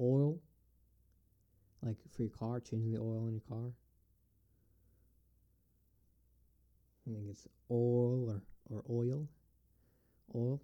[0.00, 0.38] Oil,
[1.82, 3.72] like for your car, changing the oil in your car.
[7.06, 9.28] I think it's oil or, or oil.
[10.34, 10.60] Oil.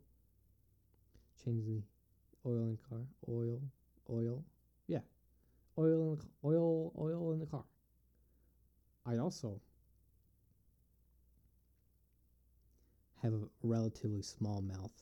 [1.42, 1.82] Change the
[2.46, 3.00] oil in car.
[3.28, 3.60] Oil.
[4.10, 4.44] Oil.
[4.86, 5.00] Yeah.
[5.78, 7.64] Oil in the oil oil in the car.
[9.06, 9.60] I also
[13.22, 14.92] have a relatively small mouth.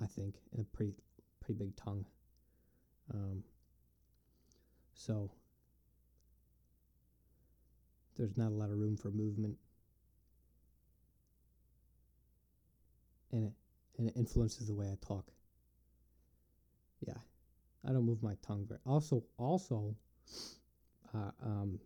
[0.00, 0.92] I think, and a pretty
[1.40, 2.04] pretty big tongue.
[3.12, 3.42] Um,
[4.94, 5.30] so
[8.16, 9.56] there's not a lot of room for movement,
[13.32, 13.52] and it
[13.98, 15.32] and it influences the way I talk.
[17.06, 17.18] Yeah,
[17.88, 18.80] I don't move my tongue very.
[18.84, 19.94] Also, also,
[21.14, 21.78] uh, um,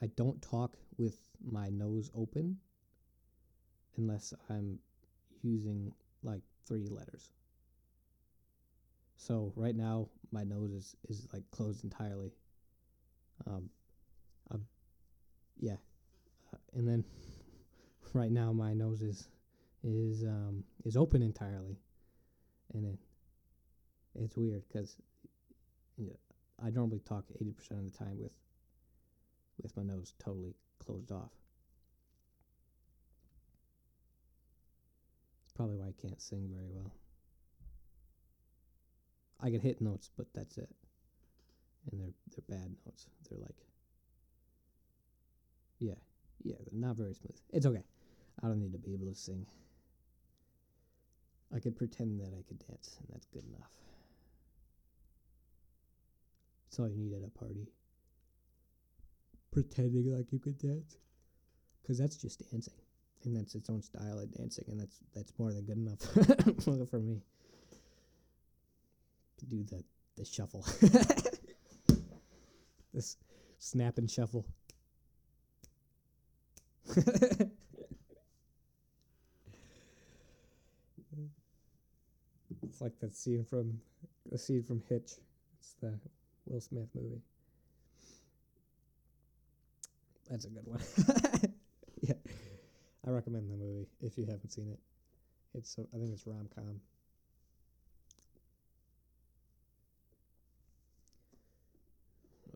[0.00, 2.58] I don't talk with my nose open
[3.96, 4.78] unless I'm
[5.42, 7.30] using like three letters.
[9.16, 12.32] So right now my nose is, is like closed entirely.
[13.46, 13.70] Um,
[14.50, 14.66] um
[15.58, 15.76] yeah,
[16.52, 17.04] uh, and then
[18.12, 19.28] right now my nose is
[19.82, 21.78] is um is open entirely,
[22.74, 22.98] and it
[24.16, 24.96] it's weird because
[25.96, 26.12] yeah,
[26.62, 28.32] I normally talk eighty percent of the time with
[29.62, 31.30] with my nose totally closed off.
[35.44, 36.92] It's probably why I can't sing very well.
[39.40, 40.70] I can hit notes, but that's it.
[41.90, 43.06] And they're they're bad notes.
[43.28, 43.56] They're like
[45.78, 45.94] Yeah.
[46.42, 47.38] Yeah, they're not very smooth.
[47.52, 47.84] It's okay.
[48.42, 49.46] I don't need to be able to sing.
[51.54, 53.70] I could pretend that I could dance, and that's good enough.
[56.66, 57.68] That's all you need at a party.
[59.52, 60.98] Pretending like you could dance.
[61.82, 62.74] Because that's just dancing.
[63.24, 66.98] And that's its own style of dancing, and that's that's more than good enough for
[66.98, 67.22] me
[69.44, 69.82] to do the
[70.16, 70.64] the shuffle.
[72.94, 73.16] this
[73.58, 74.46] snap and shuffle.
[82.62, 83.80] it's like that scene from
[84.30, 85.12] the scene from Hitch.
[85.58, 85.98] It's the
[86.46, 87.22] Will Smith movie.
[90.30, 90.80] That's a good one.
[92.00, 92.14] yeah,
[93.06, 94.78] I recommend the movie if you haven't seen it.
[95.54, 96.80] It's so I think it's rom com.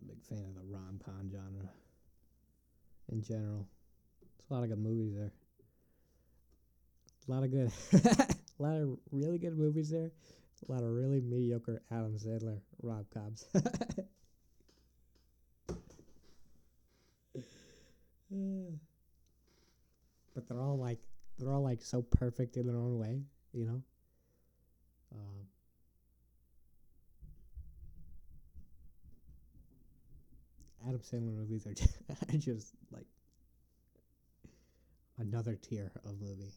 [0.00, 1.68] I'm a big fan of the rom com genre
[3.10, 3.66] in general.
[4.20, 5.32] There's a lot of good movies there.
[7.28, 7.70] A lot of good,
[8.58, 10.10] a lot of really good movies there.
[10.68, 13.46] A lot of really mediocre Adam Sandler rom coms.
[20.34, 20.98] but they're all like
[21.38, 23.20] they're all like so perfect in their own way,
[23.52, 23.82] you know.
[25.14, 25.46] Um,
[30.88, 31.74] Adam Sandler movies are
[32.38, 33.06] just, like
[35.18, 36.54] another tier of movie.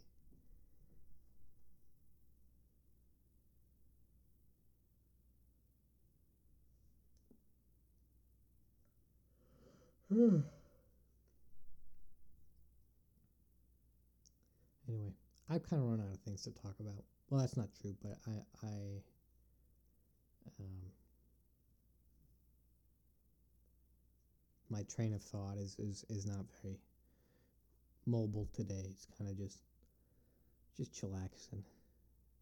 [14.87, 15.11] anyway,
[15.49, 17.03] I've kind of run out of things to talk about.
[17.29, 18.31] Well, that's not true, but I,
[18.65, 19.01] I,
[20.59, 20.91] um,
[24.71, 26.79] my train of thought is is, is not very
[28.05, 28.85] mobile today.
[28.89, 29.59] It's kind of just
[30.77, 31.63] just chillaxing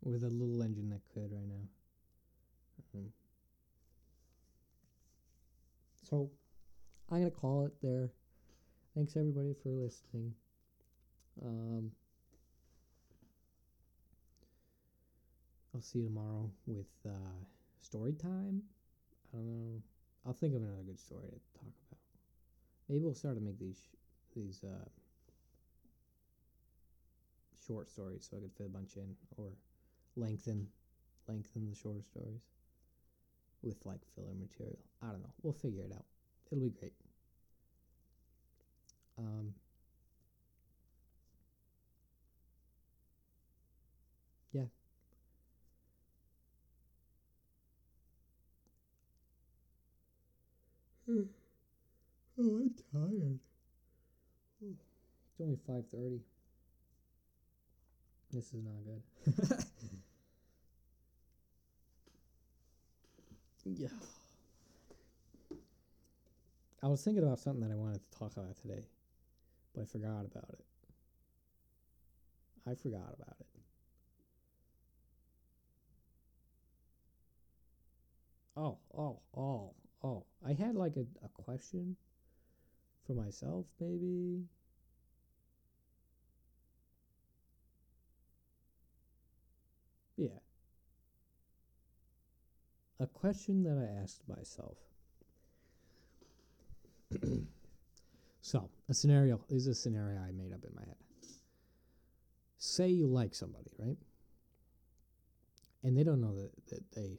[0.04, 1.68] with a little engine that could right now.
[2.96, 3.12] Um,
[6.10, 6.30] so
[7.10, 8.12] I'm gonna call it there.
[8.96, 10.34] Thanks everybody for listening.
[11.44, 11.92] Um,
[15.74, 17.46] I'll see you tomorrow with uh,
[17.82, 18.62] story time.
[19.34, 19.82] I don't know.
[20.26, 21.89] I'll think of another good story to talk about.
[22.90, 23.96] Maybe we'll start to make these sh-
[24.36, 24.90] these uh,
[27.66, 29.52] short stories so I could fit a bunch in, or
[30.16, 30.68] lengthen
[31.28, 32.42] lengthen the shorter stories
[33.62, 34.80] with like filler material.
[35.02, 35.34] I don't know.
[35.44, 36.06] We'll figure it out.
[36.52, 36.94] It'll be great.
[39.18, 39.54] Um,
[44.52, 44.66] yeah.
[52.40, 53.40] Oh, I'm tired.
[54.62, 56.22] It's only five thirty.
[58.32, 59.66] This is not good.
[63.66, 63.88] yeah.
[66.82, 68.86] I was thinking about something that I wanted to talk about today,
[69.74, 70.66] but I forgot about it.
[72.66, 73.48] I forgot about it.
[78.56, 79.74] Oh, oh, oh,
[80.04, 80.24] oh.
[80.46, 81.96] I had like a, a question
[83.10, 84.44] for myself, maybe.
[90.16, 90.28] Yeah.
[93.00, 94.78] A question that I asked myself.
[98.42, 100.96] so, a scenario is a scenario I made up in my head.
[102.60, 103.98] Say you like somebody, right?
[105.84, 107.18] And they don't know that, that they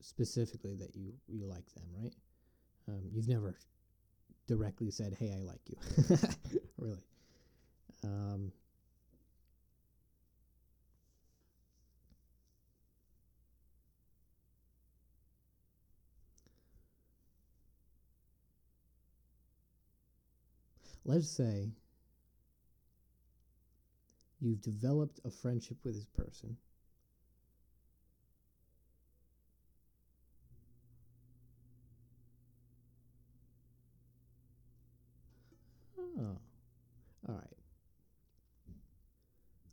[0.00, 2.14] specifically that you, you like them, right?
[2.88, 3.56] Um, you've never
[4.46, 5.76] directly said, "Hey, I like you,"
[6.78, 7.04] really.
[8.04, 8.52] Um,
[21.04, 21.70] let's say
[24.40, 26.56] you've developed a friendship with this person.
[35.98, 36.38] Oh,
[37.28, 37.56] all right.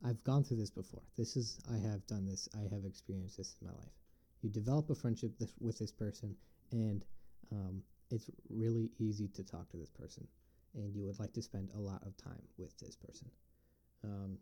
[0.06, 1.02] I've gone through this before.
[1.18, 3.92] This is, I have done this, I have experienced this in my life.
[4.42, 6.36] You develop a friendship with this person,
[6.72, 7.04] and
[7.52, 10.26] um, it's really easy to talk to this person,
[10.76, 13.30] and you would like to spend a lot of time with this person.
[14.04, 14.38] Um,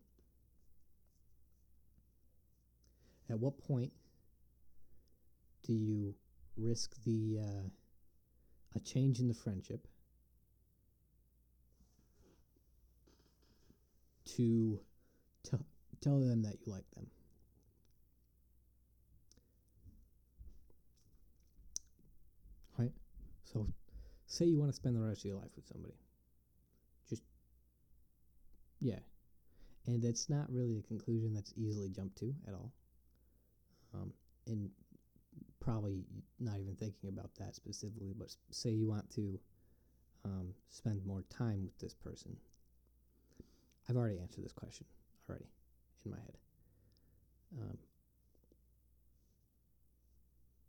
[3.30, 3.91] at what point
[5.66, 6.14] do you
[6.55, 7.70] risk the uh,
[8.76, 9.88] a change in the friendship
[14.36, 14.80] to
[15.49, 15.65] tell
[16.01, 17.07] tell them that you like them.
[22.77, 22.91] Right?
[23.43, 23.67] So
[24.27, 25.95] say you want to spend the rest of your life with somebody.
[27.09, 27.23] Just
[28.79, 28.99] yeah.
[29.85, 32.71] And it's not really a conclusion that's easily jumped to at all.
[33.93, 34.11] Um,
[34.45, 34.69] and
[35.61, 36.03] probably
[36.39, 39.39] not even thinking about that specifically, but say you want to
[40.25, 42.35] um, spend more time with this person
[43.89, 44.85] I've already answered this question
[45.30, 45.47] already
[46.05, 46.38] in my head.
[47.59, 47.78] Um,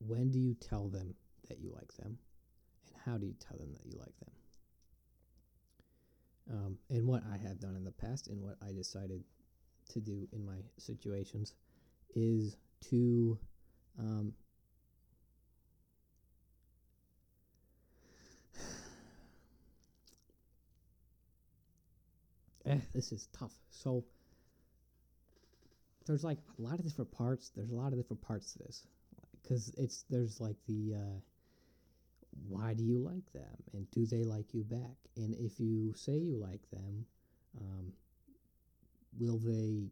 [0.06, 1.14] when do you tell them
[1.48, 2.18] that you like them,
[2.86, 4.30] and how do you tell them that you like them?
[6.50, 9.22] Um, and what I have done in the past, and what I decided
[9.90, 11.52] to do in my situations,
[12.14, 12.56] is
[12.90, 13.38] to
[13.98, 14.32] um,
[22.66, 23.52] eh, this is tough.
[23.70, 24.04] So
[26.08, 27.50] there's like a lot of different parts.
[27.54, 28.86] There's a lot of different parts to this
[29.42, 31.20] because it's there's like the uh,
[32.48, 34.96] why do you like them and do they like you back?
[35.16, 37.04] And if you say you like them,
[37.60, 37.92] um,
[39.18, 39.90] will they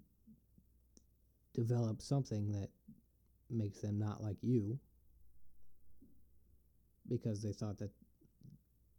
[1.55, 2.69] develop something that
[3.51, 4.79] makes them not like you
[7.09, 7.91] because they thought that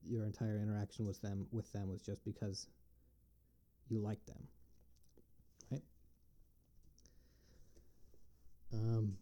[0.03, 2.68] your entire interaction with them with them was just because
[3.89, 4.47] you like them.
[5.72, 5.82] Right?
[8.74, 9.18] Um,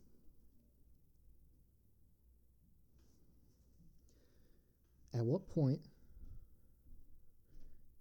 [5.14, 5.80] at what point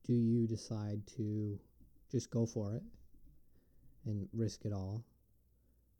[0.05, 1.59] do you decide to
[2.11, 2.83] just go for it
[4.07, 5.05] and risk it all,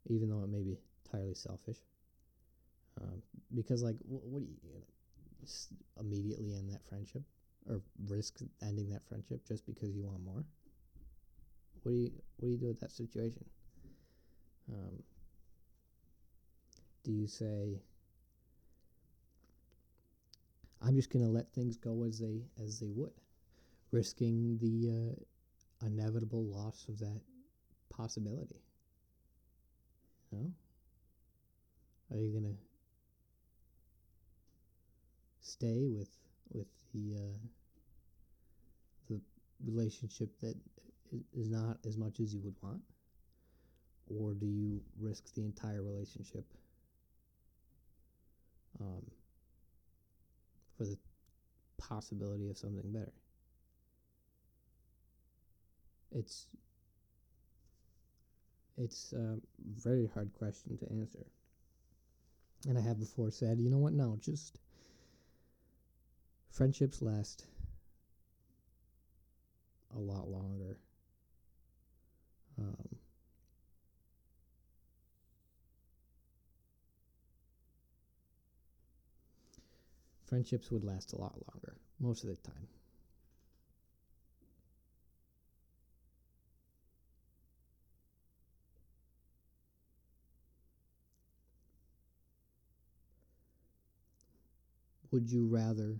[0.07, 1.79] even though it may be entirely selfish?
[3.01, 3.21] Um,
[3.53, 4.81] because, like, wh- what do you,
[5.99, 7.23] immediately end that friendship?
[7.67, 10.45] or risk ending that friendship just because you want more?
[11.83, 13.45] What do you what do you do with that situation?
[14.71, 15.03] Um,
[17.05, 17.79] do you say
[20.81, 23.13] I'm just gonna let things go as they as they would,
[23.91, 27.21] risking the uh, inevitable loss of that
[27.89, 28.61] possibility.
[30.31, 30.51] Know?
[32.11, 32.55] Are you gonna
[35.41, 36.09] stay with
[36.51, 37.37] with the uh,
[39.09, 39.21] the
[39.65, 40.55] relationship that
[41.33, 42.81] is not as much as you would want,
[44.07, 46.45] or do you risk the entire relationship
[48.79, 49.03] um,
[50.77, 50.97] for the
[51.77, 53.13] possibility of something better?
[56.11, 56.47] It's
[58.77, 59.37] it's a
[59.77, 61.25] very hard question to answer.
[62.67, 63.93] And I have before said, you know what?
[63.93, 64.59] No, just
[66.51, 67.45] friendships last
[69.95, 70.77] a lot longer.
[72.57, 72.94] Um,
[80.25, 82.67] friendships would last a lot longer most of the time.
[95.11, 95.95] Would you rather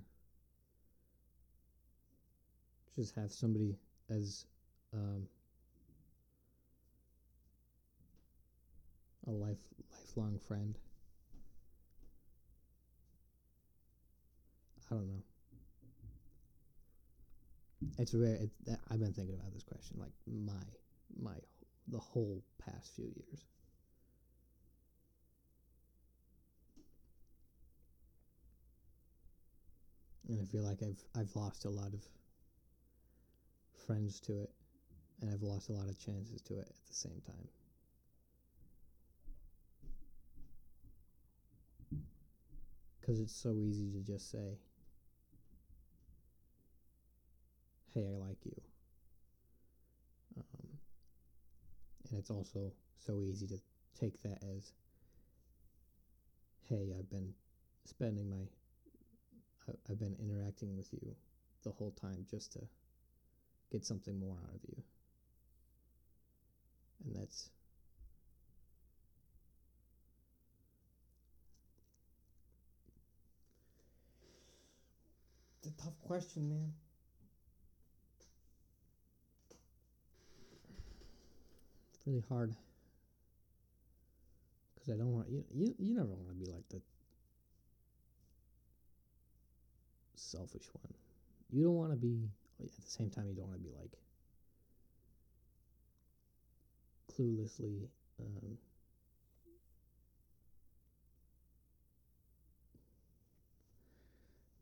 [2.96, 3.78] just have somebody
[4.10, 4.46] as
[4.94, 5.28] um,
[9.28, 9.58] a life
[9.92, 10.78] lifelong friend?
[14.92, 15.24] I don't know.
[17.98, 18.38] It's rare.
[18.40, 18.56] It's,
[18.90, 20.54] I've been thinking about this question like my
[21.22, 21.36] my
[21.88, 23.46] the whole past few years.
[30.28, 32.02] and I feel like I've I've lost a lot of
[33.86, 34.52] friends to it,
[35.22, 37.48] and I've lost a lot of chances to it at the same time.
[43.00, 44.58] Because it's so easy to just say,
[47.96, 48.62] "Hey, I like you,"
[50.38, 50.68] um,
[52.10, 53.58] and it's also so easy to
[54.00, 54.74] take that as,
[56.70, 57.34] "Hey, I've been
[57.86, 58.48] spending my
[59.90, 61.16] I've been interacting with you
[61.64, 62.60] the whole time just to
[63.72, 64.84] get something more out of you.
[67.06, 67.50] And that's
[75.64, 76.74] it's a tough question, man.
[82.06, 82.56] Really hard
[84.76, 85.44] because I don't want you.
[85.54, 86.82] You you never want to be like the
[90.16, 90.94] selfish one.
[91.52, 92.30] You don't want to be
[92.62, 93.28] at the same time.
[93.28, 93.92] You don't want to be like
[97.12, 97.88] cluelessly.
[98.20, 98.58] Um,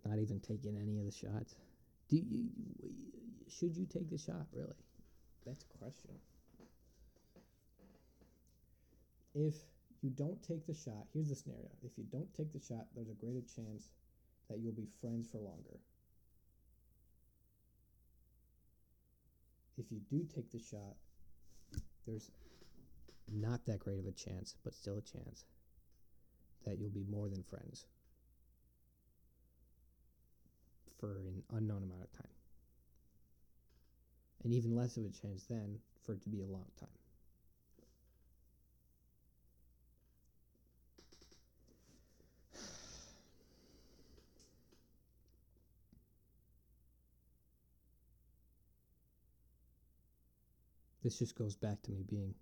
[0.05, 1.55] not even taking any of the shots.
[2.09, 2.49] Do you
[3.47, 4.73] should you take the shot really?
[5.45, 6.11] That's a question.
[9.35, 9.55] If
[10.01, 11.69] you don't take the shot, here's the scenario.
[11.83, 13.89] If you don't take the shot, there's a greater chance
[14.49, 15.79] that you'll be friends for longer.
[19.77, 20.95] If you do take the shot,
[22.05, 22.29] there's
[23.31, 25.45] not that great of a chance, but still a chance,
[26.65, 27.87] that you'll be more than friends
[30.99, 32.31] for an unknown amount of time.
[34.43, 37.02] And even less of a chance then for it to be a long time.
[51.03, 52.33] This just goes back to me being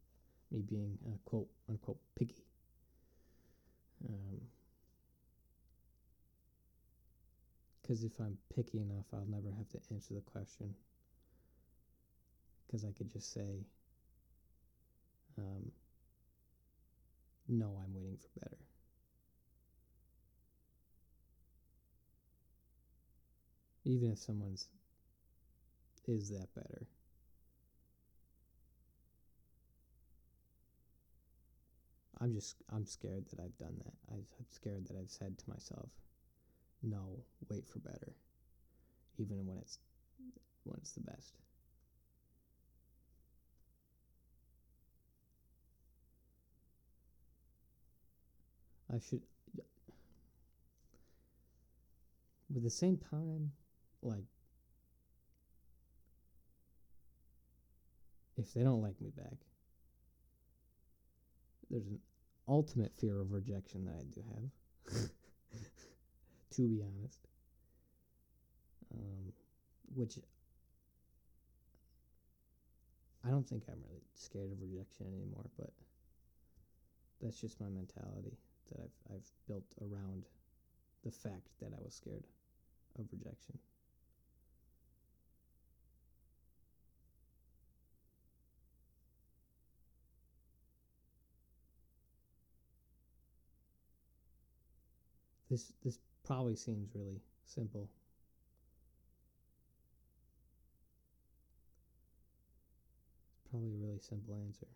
[0.52, 2.46] me being uh, quote unquote picky.
[7.82, 10.76] Because um, if I'm picky enough, I'll never have to answer the question.
[12.66, 13.66] Because I could just say,
[15.38, 15.72] um,
[17.48, 18.58] no, I'm waiting for better.
[23.84, 24.68] Even if someone's
[26.08, 26.88] is that better.
[32.22, 33.94] I'm just I'm scared that I've done that.
[34.12, 35.90] i am scared that I've said to myself,
[36.84, 38.14] "No, wait for better,"
[39.18, 39.80] even when it's
[40.64, 41.34] when it's the best.
[48.94, 49.22] I should.
[52.52, 53.52] But the same time,
[54.04, 54.26] like,
[58.38, 59.38] if they don't like me back,
[61.70, 62.00] there's an
[62.52, 65.02] ultimate fear of rejection that I do have.
[66.56, 67.20] to be honest.
[68.94, 69.34] um,
[69.96, 70.20] which
[73.26, 75.72] I don't think I'm really scared of rejection anymore, but
[77.22, 78.38] that's just my mentality
[78.70, 80.26] that I've I've built around
[81.04, 82.26] the fact that I was scared
[83.00, 83.58] of rejection.
[95.52, 97.90] This this probably seems really simple.
[103.50, 104.68] Probably a really simple answer.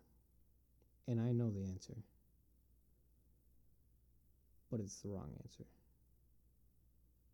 [1.08, 1.94] And I know the answer.
[4.70, 5.64] But it's the wrong answer.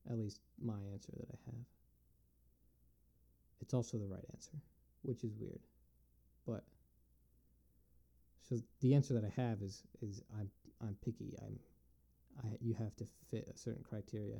[0.09, 1.65] At least my answer that I have.
[3.61, 4.53] It's also the right answer,
[5.03, 5.59] which is weird.
[6.47, 6.63] But
[8.49, 10.49] so the answer that I have is is I'm
[10.81, 11.35] I'm picky.
[11.43, 11.59] I'm
[12.41, 14.39] I you have to fit a certain criteria.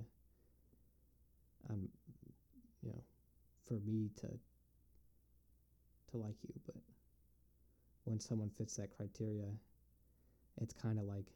[1.71, 1.89] Um,
[2.83, 3.03] you know,
[3.67, 4.29] for me to
[6.11, 6.77] to like you, but
[8.05, 9.49] when someone fits that criteria,
[10.61, 11.27] it's kind of like,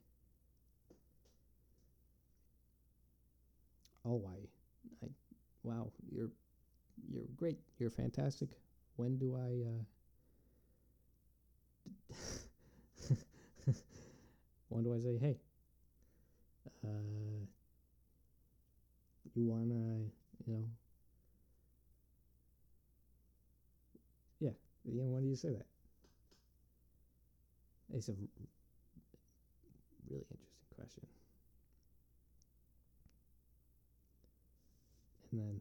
[4.05, 4.37] oh, I,
[5.05, 5.09] I,
[5.63, 6.31] wow, you're
[7.11, 8.51] you're great, you're fantastic.
[8.97, 9.65] When do I?
[9.69, 9.85] Uh,
[14.69, 15.39] when do I say, hey,
[16.87, 17.47] uh,
[19.35, 20.05] you wanna,
[20.47, 20.65] you know,
[24.41, 24.51] yeah,
[24.85, 25.67] you know, when do you say that?
[27.95, 28.13] It's a
[30.09, 31.07] really interesting question.
[35.33, 35.61] And then,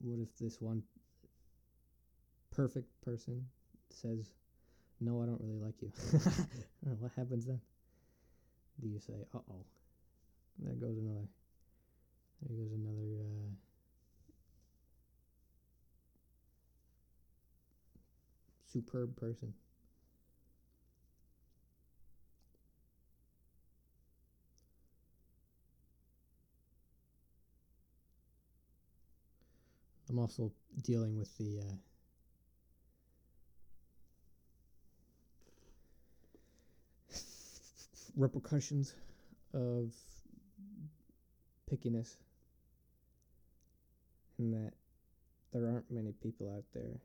[0.00, 0.82] what if this one
[2.54, 3.46] perfect person
[3.90, 4.32] says,
[5.00, 5.92] "No, I don't really like you"?
[6.98, 7.60] what happens then?
[8.80, 9.64] Do you say, "Uh oh"?
[10.58, 11.28] There goes another.
[12.42, 13.22] There goes another.
[13.22, 13.50] Uh,
[18.72, 19.52] superb person.
[30.08, 30.50] I'm also
[30.82, 31.74] dealing with the uh,
[38.16, 38.94] repercussions
[39.52, 39.92] of
[41.70, 42.16] pickiness,
[44.38, 44.72] and that
[45.52, 47.00] there aren't many people out there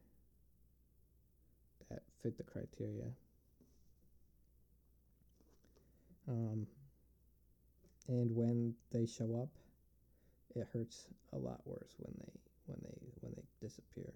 [1.89, 3.11] that fit the criteria.
[6.27, 6.67] Um,
[8.07, 9.49] and when they show up,
[10.55, 12.31] it hurts a lot worse when they
[12.67, 14.13] when they when they disappear.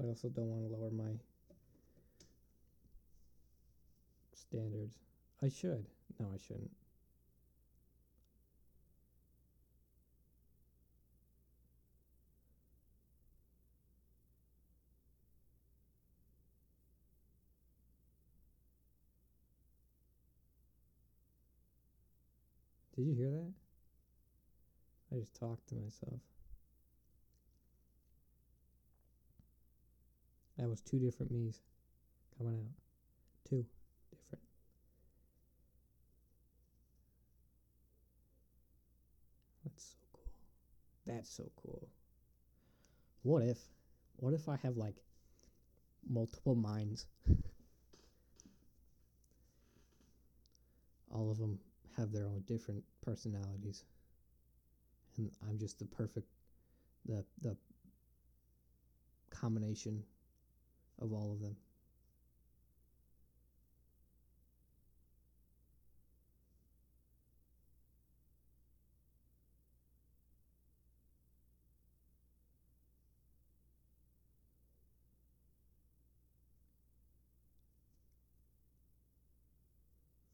[0.00, 1.12] I also don't want to lower my
[4.34, 4.96] standards.
[5.42, 5.84] I should.
[6.20, 6.70] No, I shouldn't.
[22.96, 23.52] Did you hear that?
[25.12, 26.20] I just talked to myself.
[30.58, 31.60] That was two different me's
[32.36, 32.74] coming out.
[33.48, 33.64] Two
[34.10, 34.42] different.
[39.64, 40.32] That's so cool.
[41.06, 41.88] That's so cool.
[43.22, 43.58] What if,
[44.16, 44.96] what if I have like
[46.08, 47.06] multiple minds?
[51.14, 51.60] All of them
[51.96, 53.84] have their own different personalities.
[55.16, 56.26] And I'm just the perfect,
[57.06, 57.56] the, the
[59.30, 60.02] combination
[61.00, 61.56] of all of them.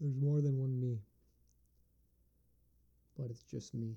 [0.01, 0.99] There's more than one me,
[3.17, 3.95] but it's just me.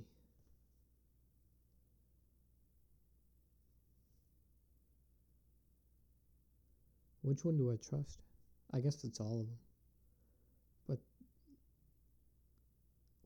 [7.27, 8.19] Which one do I trust?
[8.73, 9.57] I guess it's all of them.
[10.87, 10.99] But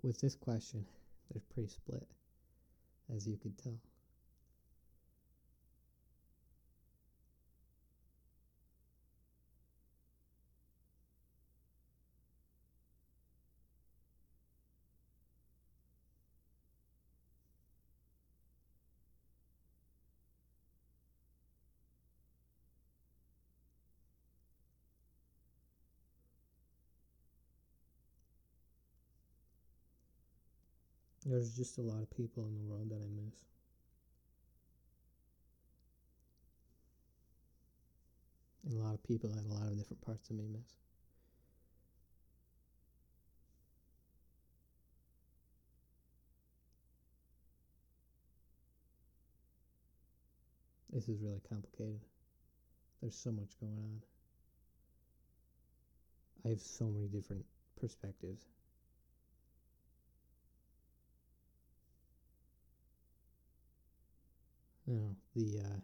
[0.02, 0.84] with this question,
[1.32, 2.08] they're pretty split,
[3.16, 3.78] as you could tell.
[31.32, 33.36] There's just a lot of people in the world that I miss.
[38.66, 40.76] And a lot of people that a lot of different parts of me miss.
[50.92, 52.02] This is really complicated.
[53.00, 54.02] There's so much going on.
[56.44, 57.46] I have so many different
[57.80, 58.44] perspectives.
[64.92, 65.80] You know, the uh,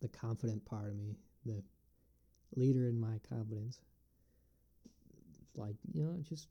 [0.00, 1.62] the confident part of me, the
[2.56, 3.78] leader in my confidence.
[5.54, 6.48] Like, you know, just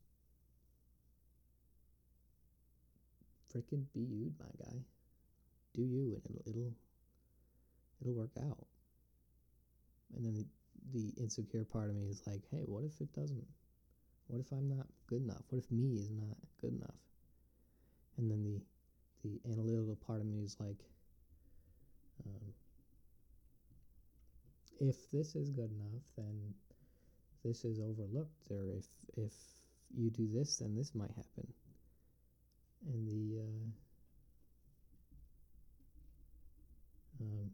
[3.53, 4.77] freaking be you, my guy.
[5.73, 6.73] Do you, and it'll it'll
[7.99, 8.65] it'll work out.
[10.15, 10.45] And then the
[10.93, 13.45] the insecure part of me is like, hey, what if it doesn't?
[14.27, 15.41] What if I'm not good enough?
[15.49, 16.95] What if me is not good enough?
[18.17, 18.61] And then the
[19.25, 20.77] the analytical part of me is like,
[22.25, 22.53] um,
[24.79, 26.53] if this is good enough, then
[27.43, 28.85] this is overlooked, or if
[29.17, 29.33] if
[29.95, 31.47] you do this, then this might happen.
[32.87, 33.65] And the uh,
[37.21, 37.51] um,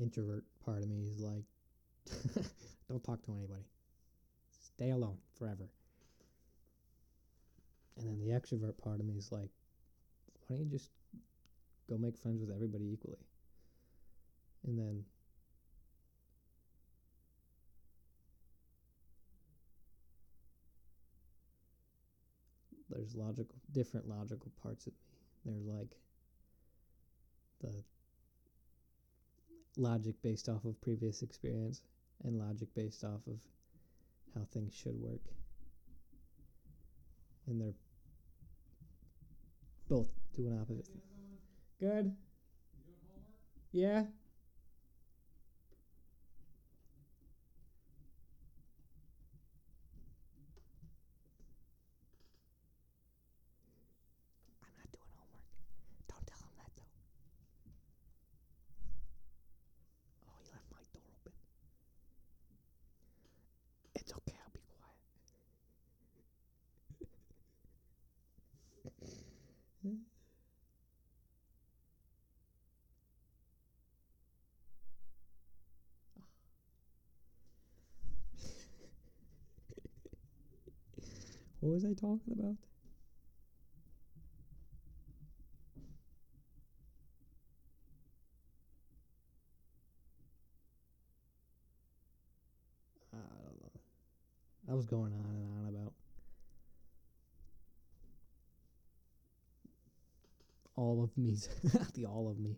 [0.00, 1.44] introvert part of me is like,
[2.88, 3.64] don't talk to anybody.
[4.50, 5.68] Stay alone forever.
[7.96, 9.50] And then the extrovert part of me is like,
[10.46, 10.90] why don't you just
[11.88, 13.18] go make friends with everybody equally?
[14.66, 15.04] And then
[22.88, 25.52] there's logical different logical parts of me.
[25.52, 25.96] There's like
[27.60, 27.82] the
[29.76, 31.82] logic based off of previous experience
[32.24, 33.38] and logic based off of
[34.34, 35.20] how things should work.
[37.52, 37.74] And they're
[39.86, 40.88] both doing opposite.
[41.78, 42.16] Good.
[43.72, 43.98] Yeah.
[43.98, 44.06] I'm
[54.78, 55.44] not doing homework.
[56.08, 56.88] Don't tell him that though.
[60.24, 61.32] Oh, he left my door open.
[63.94, 64.96] It's okay, I'll be quiet.
[81.61, 82.56] what was I talking about?
[93.14, 93.80] Ah, I don't know.
[94.70, 95.92] I was going on and on about
[100.76, 101.36] all of me,
[101.94, 102.56] the all of me.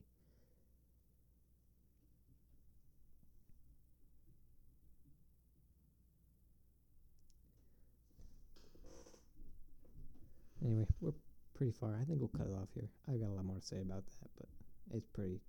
[10.65, 11.12] Anyway, we're
[11.65, 11.99] pretty far.
[11.99, 12.91] I think we'll cut it off here.
[13.09, 14.49] I've got a lot more to say about that, but
[14.95, 15.41] it's pretty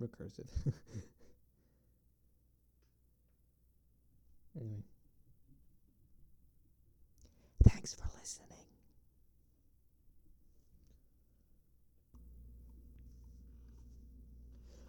[0.00, 0.48] recursive.
[4.58, 4.82] anyway.
[7.68, 8.48] Thanks for listening.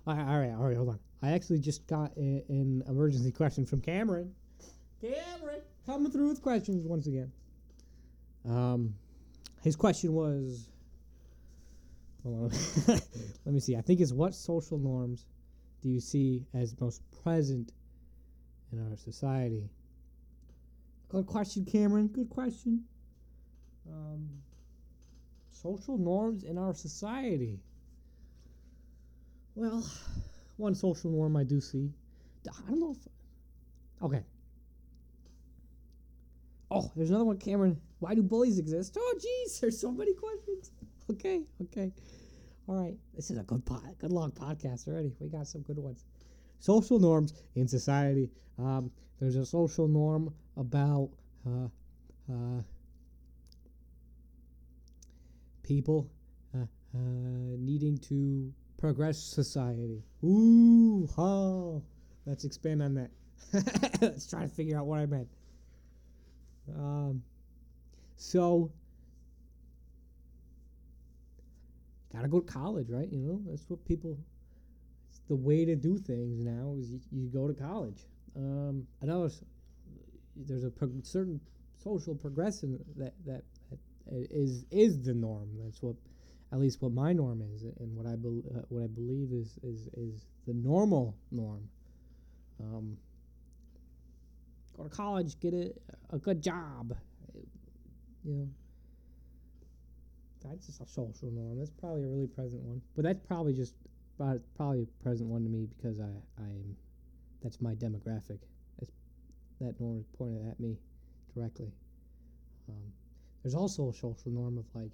[0.08, 1.00] All right, all right, all right, hold on.
[1.22, 4.34] I actually just got a, an emergency question from Cameron.
[5.02, 7.34] Cameron, coming through with questions once again.
[8.48, 8.93] Um,
[9.62, 10.70] his question was,
[12.24, 12.60] hold on,
[13.46, 13.76] let me see.
[13.76, 15.26] I think it's what social norms
[15.82, 17.72] do you see as most present
[18.72, 19.70] in our society?
[21.10, 22.08] Good question, Cameron.
[22.08, 22.84] Good question.
[23.88, 24.30] Um,
[25.50, 27.60] social norms in our society.
[29.56, 29.88] Well,
[30.58, 31.91] one social norm I do see.
[32.48, 34.04] I don't know if.
[34.04, 34.24] Okay.
[36.70, 37.80] Oh, there's another one, Cameron.
[38.06, 38.95] Why do bullies exist?
[38.99, 40.70] Oh, geez, there's so many questions.
[41.10, 41.91] Okay, okay.
[42.68, 42.95] All right.
[43.16, 45.12] This is a good pod, good long podcast already.
[45.20, 46.06] We got some good ones.
[46.60, 48.30] Social norms in society.
[48.60, 51.10] Um, there's a social norm about
[51.47, 51.68] uh,
[52.32, 52.62] uh,
[55.64, 56.08] people
[56.53, 56.68] uh, uh,
[57.58, 60.03] needing to progress society.
[60.24, 61.82] Ooh, oh.
[62.28, 63.10] Let's expand on that.
[63.99, 65.28] Let's try to figure out what I meant.
[66.70, 67.24] Um,
[68.18, 68.72] so,
[72.13, 73.11] gotta go to college, right?
[73.11, 74.18] You know, that's what people.
[75.09, 76.76] It's the way to do things now.
[76.80, 78.05] Is you, you go to college.
[78.36, 78.88] Um,
[79.26, 79.43] s-
[80.36, 81.39] there's a prog- certain
[81.76, 83.43] social progression that, that that
[84.32, 85.49] is is the norm.
[85.63, 85.95] That's what,
[86.51, 89.57] at least what my norm is, and what I bel uh, what I believe is
[89.63, 91.68] is is the normal norm.
[92.61, 92.97] Um,
[94.78, 95.74] go to college, get a
[96.11, 96.95] a good job,
[98.34, 98.49] know.
[100.43, 101.57] That's just a social norm.
[101.57, 103.73] That's probably a really present one, but that's probably just
[104.17, 106.76] prob- probably a present one to me because I I'm
[107.41, 108.39] that's my demographic.
[108.80, 108.91] That's
[109.61, 110.78] that norm is pointed at me
[111.34, 111.71] directly.
[112.69, 112.91] Um,
[113.43, 114.91] there's also a social norm of like,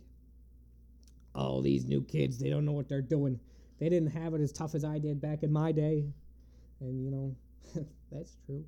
[1.36, 3.40] oh, these new kids, they don't know what they're doing.
[3.80, 6.06] They didn't have it as tough as I did back in my day,
[6.80, 7.36] and you know,
[8.12, 8.64] that's true.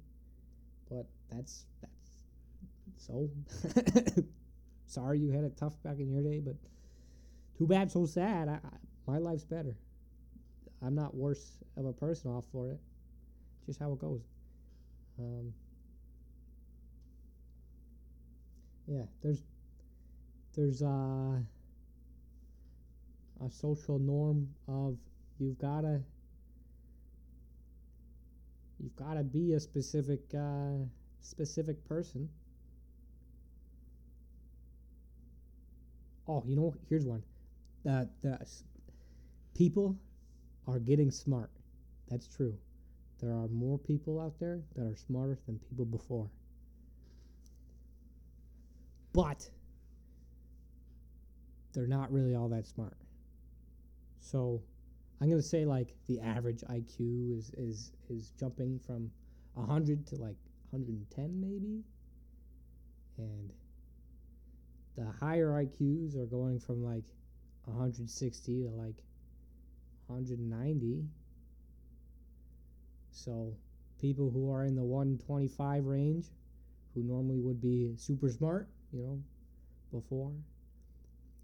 [0.89, 2.23] But that's that's
[2.97, 3.29] so.
[4.93, 6.55] Sorry you had it tough back in your day, but
[7.57, 8.47] too bad, so sad.
[8.47, 9.75] I, I, my life's better.
[10.85, 12.79] I'm not worse of a person off for it.
[13.65, 14.21] Just how it goes.
[15.17, 15.51] Um,
[18.87, 19.41] yeah, there's
[20.55, 21.37] there's uh,
[23.43, 24.97] a social norm of
[25.39, 26.01] you've gotta
[28.79, 30.85] you've gotta be a specific uh,
[31.21, 32.29] specific person.
[36.27, 37.23] Oh, you know, here's one.
[37.83, 38.39] The the
[39.53, 39.97] people
[40.67, 41.51] are getting smart.
[42.09, 42.57] That's true.
[43.19, 46.29] There are more people out there that are smarter than people before.
[49.13, 49.49] But
[51.73, 52.97] they're not really all that smart.
[54.19, 54.61] So
[55.21, 59.11] I'm gonna say like the average IQ is is is jumping from
[59.55, 60.35] hundred to like
[60.71, 61.83] 110 maybe,
[63.17, 63.51] and
[64.95, 67.05] the higher IQs are going from like
[67.65, 69.03] 160 to like
[70.07, 71.03] 190.
[73.11, 73.55] So
[73.99, 76.25] people who are in the 125 range,
[76.93, 79.19] who normally would be super smart, you know,
[79.91, 80.31] before,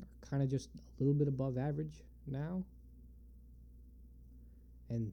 [0.01, 2.63] are kind of just a little bit above average now.
[4.89, 5.11] And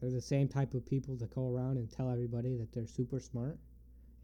[0.00, 3.18] they're the same type of people that go around and tell everybody that they're super
[3.20, 3.56] smart,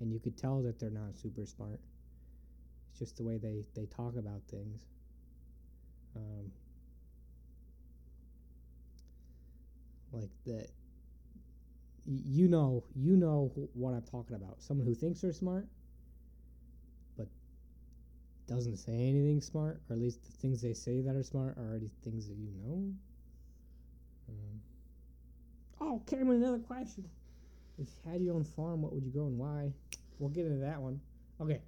[0.01, 1.81] and you could tell that they're not super smart.
[2.93, 4.83] It's just the way they, they talk about things.
[6.15, 6.53] Um,
[10.13, 10.69] like that
[12.07, 14.61] you know you know wh- what I'm talking about.
[14.63, 15.67] Someone who thinks they're smart,
[17.17, 17.29] but
[18.47, 21.65] doesn't say anything smart, or at least the things they say that are smart are
[21.71, 22.93] already things that you know.
[24.29, 24.61] Um,
[25.81, 27.09] oh, Cameron, another question.
[27.79, 29.73] If you had your own farm, what would you grow and why?
[30.19, 31.01] We'll get into that one.
[31.41, 31.61] Okay,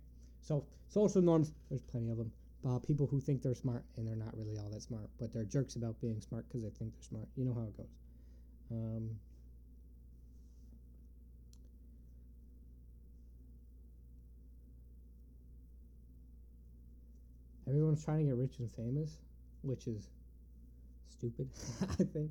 [0.44, 1.52] so social norms.
[1.70, 2.30] There's plenty of them.
[2.66, 5.44] Uh, people who think they're smart and they're not really all that smart, but they're
[5.44, 7.28] jerks about being smart because they think they're smart.
[7.36, 7.86] You know how it goes.
[8.70, 9.10] Um,
[17.66, 19.18] everyone's trying to get rich and famous,
[19.62, 20.08] which is
[21.10, 21.48] stupid,
[21.82, 22.30] I think.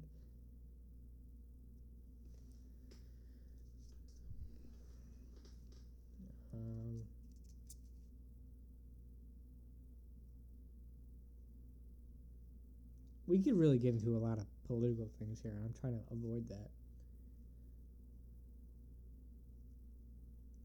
[13.27, 15.53] We could really get into a lot of political things here.
[15.63, 16.69] I'm trying to avoid that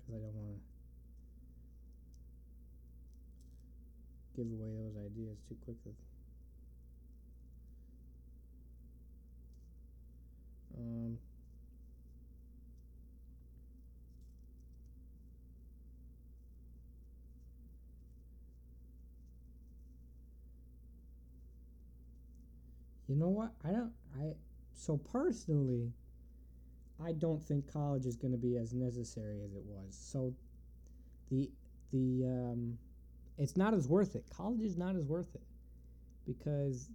[0.06, 0.56] because I don't want
[4.36, 5.94] to give away those ideas too quickly.
[10.78, 11.18] Um,
[23.09, 23.52] you know what?
[23.64, 23.92] I don't.
[24.16, 24.34] I
[24.74, 25.92] so personally,
[27.04, 29.96] I don't think college is going to be as necessary as it was.
[29.98, 30.34] So,
[31.30, 31.50] the
[31.92, 32.78] the um,
[33.38, 34.24] it's not as worth it.
[34.30, 35.42] College is not as worth it
[36.26, 36.90] because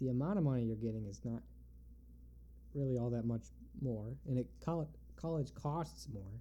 [0.00, 1.42] the amount of money you're getting is not
[2.74, 3.44] really all that much
[3.80, 6.40] more, and it college college costs more.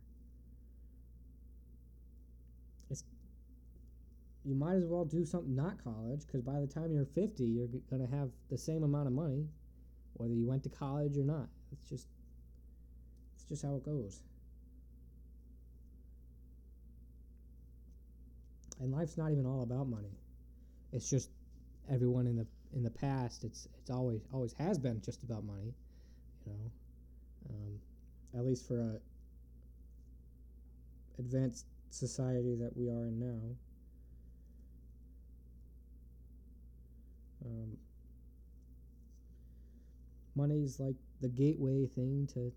[4.44, 7.68] You might as well do something not college because by the time you're 50, you're
[7.68, 9.48] g- gonna have the same amount of money,
[10.14, 11.48] whether you went to college or not.
[11.72, 12.08] It's just
[13.36, 14.22] it's just how it goes.
[18.80, 20.18] And life's not even all about money.
[20.92, 21.30] It's just
[21.89, 23.44] everyone in the in the past.
[23.44, 25.74] It's it's always always has been just about money,
[26.48, 26.72] you know.
[27.50, 27.80] Um,
[28.39, 29.00] at least for a
[31.20, 33.56] advanced society that we are in now.
[37.46, 37.78] Um,
[40.36, 42.52] money's like the gateway thing to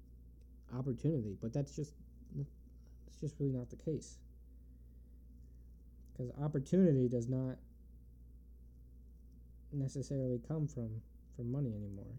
[0.76, 1.92] opportunity, but that's just
[2.36, 4.18] that's just really not the case.
[6.12, 7.56] Because opportunity does not
[9.72, 10.90] necessarily come from
[11.36, 12.14] from money anymore.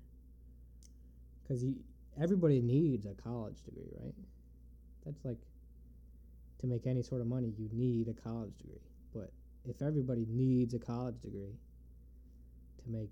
[1.44, 1.76] Because you
[2.22, 4.14] everybody needs a college degree, right?
[5.06, 5.40] That's like
[6.60, 8.82] to make any sort of money, you need a college degree.
[9.14, 9.32] But
[9.66, 11.56] if everybody needs a college degree
[12.86, 13.10] to make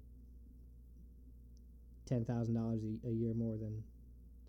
[2.05, 3.83] ten thousand dollars a year more than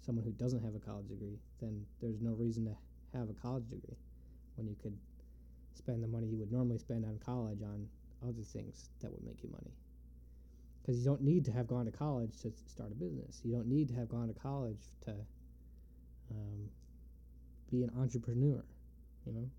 [0.01, 3.69] someone who doesn't have a college degree, then there's no reason to have a college
[3.69, 3.97] degree
[4.57, 4.97] when you could
[5.75, 7.89] spend the money you would normally spend on college on
[8.23, 9.73] other things that would make you money.
[10.83, 13.41] Because you don't need to have gone to college to start a business.
[13.43, 15.13] You don't need to have gone to college to
[16.31, 16.69] um,
[17.71, 18.63] be an entrepreneur.
[19.27, 19.51] You know,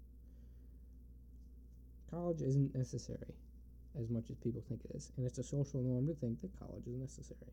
[2.11, 3.34] college isn't necessary
[4.00, 6.58] as much as people think it is, and it's a social norm to think that
[6.60, 7.52] college is necessary.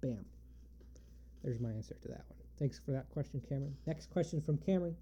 [0.00, 0.24] Bam.
[1.42, 2.38] There's my answer to that one.
[2.58, 3.76] Thanks for that question, Cameron.
[3.86, 4.96] Next question from Cameron.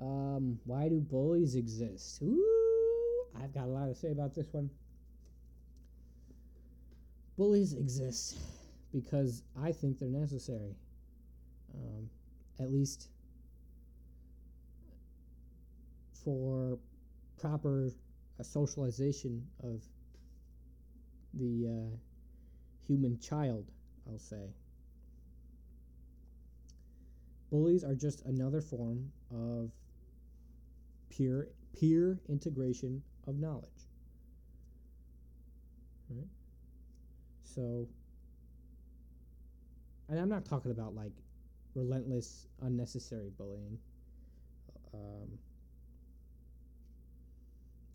[0.00, 2.22] Um, why do bullies exist?
[2.22, 4.70] Ooh, I've got a lot to say about this one.
[7.36, 8.36] Bullies exist
[8.92, 10.76] because I think they're necessary.
[11.74, 12.08] Um,
[12.60, 13.08] at least
[16.24, 16.78] for
[17.38, 17.90] proper
[18.38, 19.82] uh, socialization of
[21.34, 21.96] the uh,
[22.86, 23.70] human child,
[24.10, 24.50] I'll say.
[27.50, 29.70] Bullies are just another form of
[31.10, 33.88] peer peer integration of knowledge.
[36.10, 36.26] Right?
[37.44, 37.88] So
[40.08, 41.12] and I'm not talking about like
[41.74, 43.78] relentless, unnecessary bullying.
[44.94, 45.38] Um,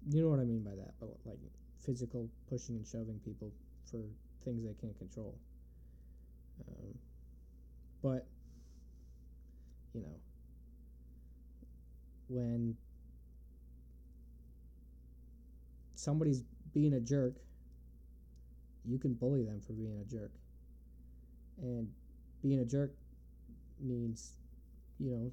[0.10, 1.38] you know what I mean by that, but like
[1.86, 3.52] physical pushing and shoving people
[3.90, 4.00] for
[4.44, 5.36] things they can't control.
[6.68, 6.94] Um,
[8.02, 8.26] but
[9.94, 10.16] you know,
[12.28, 12.76] when
[15.96, 16.44] somebody's
[16.74, 17.34] being a jerk,
[18.86, 20.32] you can bully them for being a jerk.
[21.62, 21.88] And
[22.42, 22.92] being a jerk
[23.80, 24.34] means,
[25.00, 25.32] you know,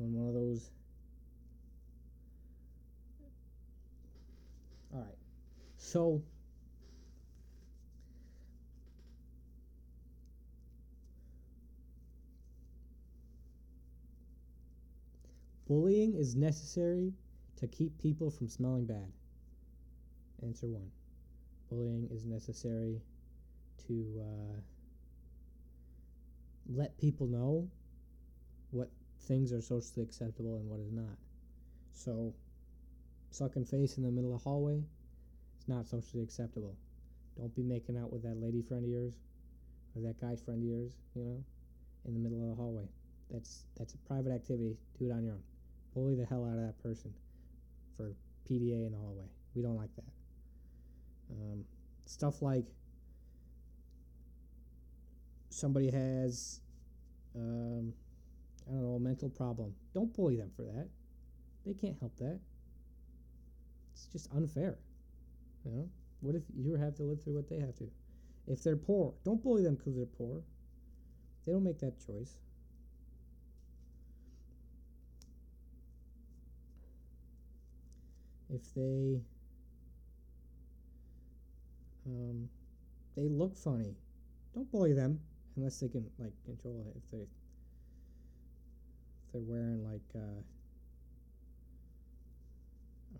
[0.00, 0.70] when one of those.
[4.94, 5.18] All right.
[5.76, 6.22] So.
[15.68, 17.12] Bullying is necessary
[17.56, 19.12] to keep people from smelling bad.
[20.42, 20.90] Answer one.
[21.68, 23.00] Bullying is necessary
[23.86, 24.60] to uh,
[26.74, 27.68] let people know
[28.72, 28.90] what
[29.26, 31.16] things are socially acceptable and what is not.
[31.92, 32.34] So,
[33.30, 34.82] sucking face in the middle of the hallway
[35.58, 36.76] is not socially acceptable.
[37.38, 39.14] Don't be making out with that lady friend of yours
[39.94, 41.44] or that guy friend of yours, you know,
[42.06, 42.88] in the middle of the hallway.
[43.30, 44.76] That's that's a private activity.
[44.98, 45.42] Do it on your own.
[45.94, 47.12] Bully the hell out of that person
[47.96, 48.12] for
[48.48, 49.26] PDA in the hallway.
[49.54, 50.10] We don't like that.
[51.30, 51.64] Um,
[52.06, 52.64] stuff like
[55.50, 56.60] somebody has,
[57.36, 57.92] um,
[58.70, 59.74] I don't know, a mental problem.
[59.94, 60.88] Don't bully them for that.
[61.66, 62.38] They can't help that.
[63.92, 64.78] It's just unfair.
[65.64, 65.88] You know,
[66.20, 67.90] what if you have to live through what they have to?
[68.46, 70.42] If they're poor, don't bully them because they're poor.
[71.44, 72.38] They don't make that choice.
[78.52, 79.20] If they
[82.06, 82.48] um,
[83.16, 83.94] they look funny,
[84.54, 85.20] don't bully them
[85.56, 86.96] unless they can like control it.
[86.96, 87.26] If they
[89.32, 90.40] they're wearing like uh,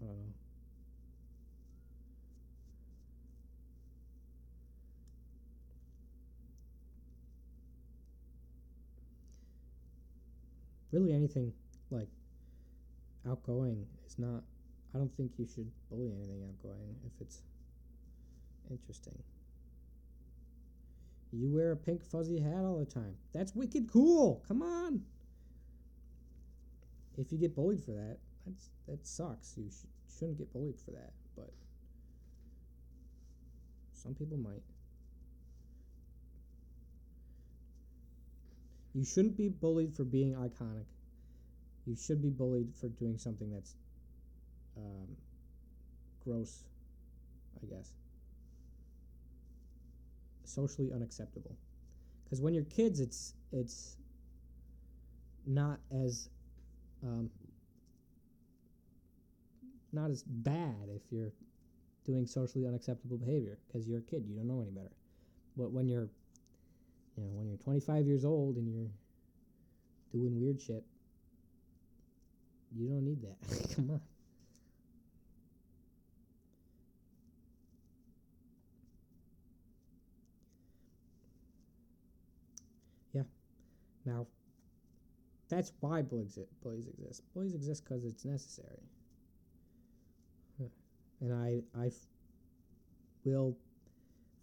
[0.01, 0.33] I don't know.
[10.93, 11.53] Really, anything
[11.91, 12.09] like
[13.29, 14.43] outgoing is not.
[14.95, 17.43] I don't think you should bully anything outgoing if it's
[18.71, 19.23] interesting.
[21.33, 23.15] You wear a pink fuzzy hat all the time.
[23.33, 24.43] That's wicked cool.
[24.49, 25.03] Come on.
[27.21, 29.55] If you get bullied for that, that's that sucks.
[29.57, 29.87] You sh-
[30.19, 31.51] shouldn't get bullied for that, but
[33.93, 34.63] some people might.
[38.95, 40.87] You shouldn't be bullied for being iconic.
[41.87, 43.75] You should be bullied for doing something that's
[44.77, 45.17] um,
[46.25, 46.65] gross,
[47.63, 47.93] I guess
[50.51, 51.57] socially unacceptable.
[52.25, 53.97] Because when you're kids, it's it's
[55.47, 56.29] not as
[57.03, 57.31] um,
[59.93, 61.33] not as bad if you're
[62.05, 64.25] doing socially unacceptable behavior because you're a kid.
[64.29, 64.93] You don't know any better.
[65.57, 66.09] But when you're,
[67.17, 68.91] you know, when you're 25 years old and you're
[70.13, 70.85] doing weird shit,
[72.77, 73.75] you don't need that.
[73.77, 74.01] Come on.
[83.13, 83.23] Yeah.
[84.05, 84.27] Now,
[85.51, 87.23] that's why bullies, bullies exist.
[87.35, 88.81] Bullies exist because it's necessary.
[91.21, 92.07] And I, I f-
[93.25, 93.57] will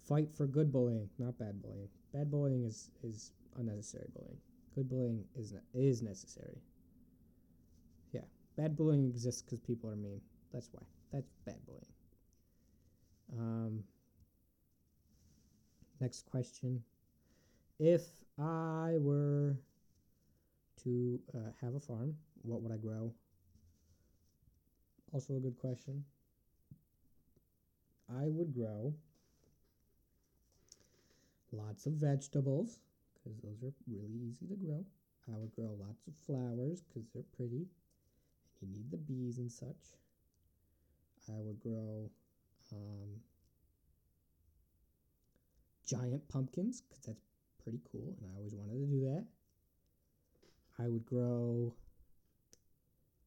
[0.04, 1.90] fight for good bullying, not bad bullying.
[2.14, 4.40] Bad bullying is, is unnecessary bullying.
[4.76, 6.62] Good bullying is, ne- is necessary.
[8.12, 8.22] Yeah.
[8.56, 10.22] Bad bullying exists because people are mean.
[10.52, 10.84] That's why.
[11.12, 11.86] That's bad bullying.
[13.38, 13.84] Um,
[16.00, 16.84] next question.
[17.80, 18.04] If
[18.40, 19.58] I were
[20.84, 23.14] to uh, have a farm, what would I grow?
[25.14, 26.04] Also, a good question.
[28.10, 28.94] I would grow
[31.52, 32.80] lots of vegetables
[33.14, 34.86] because those are really easy to grow.
[35.34, 37.68] I would grow lots of flowers because they're pretty
[38.62, 39.94] and you need the bees and such.
[41.30, 42.10] I would grow
[42.72, 43.20] um,
[45.86, 47.22] giant pumpkins because that's
[47.62, 49.26] pretty cool and I always wanted to do that.
[50.80, 51.74] I would grow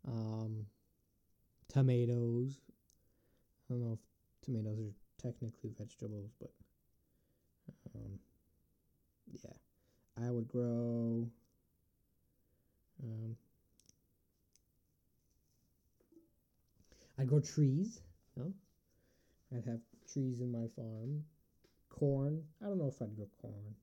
[0.07, 0.67] um,
[1.69, 2.61] tomatoes.
[3.69, 6.51] I don't know if tomatoes are technically vegetables, but
[7.95, 8.19] um,
[9.33, 11.29] yeah, I would grow.
[13.03, 13.37] Um,
[17.19, 18.01] I'd grow trees.
[18.37, 18.53] Know?
[19.55, 19.81] I'd have
[20.13, 21.25] trees in my farm.
[21.89, 22.43] Corn.
[22.63, 23.75] I don't know if I'd grow corn.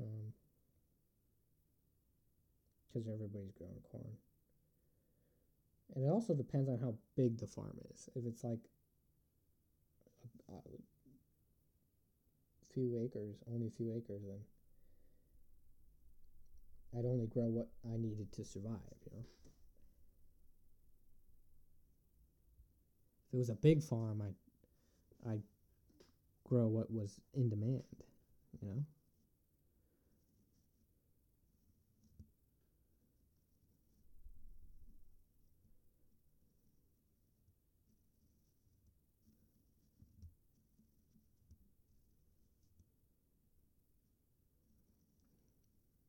[0.00, 0.32] Um,
[2.88, 4.16] because everybody's growing corn.
[5.94, 8.08] And it also depends on how big the farm is.
[8.14, 8.60] If it's like
[10.48, 10.60] a, a
[12.72, 14.40] few acres, only a few acres, then
[16.96, 18.72] I'd only grow what I needed to survive,
[19.04, 19.24] you know.
[23.28, 25.42] If it was a big farm, I'd, I'd
[26.44, 27.82] grow what was in demand,
[28.60, 28.84] you know.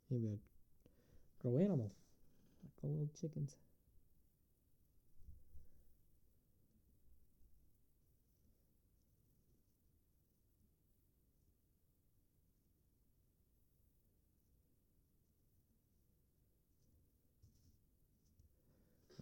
[0.09, 0.39] Maybe I'd
[1.41, 1.93] grow animals,
[2.63, 3.55] like the little chickens.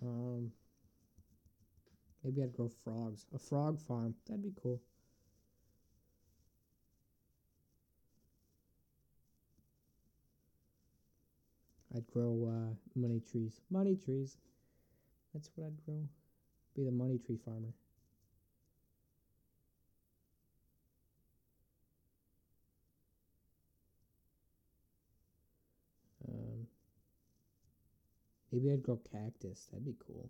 [0.02, 0.52] Um,
[2.24, 3.26] maybe I'd grow frogs.
[3.34, 4.16] A frog farm.
[4.28, 4.80] That'd be cool.
[11.96, 13.62] I'd grow uh, money trees.
[13.70, 14.38] Money trees.
[15.34, 16.08] That's what I'd grow.
[16.76, 17.74] Be the money tree farmer.
[26.28, 26.68] Um,
[28.52, 29.68] maybe I'd grow cactus.
[29.72, 30.30] That'd be cool.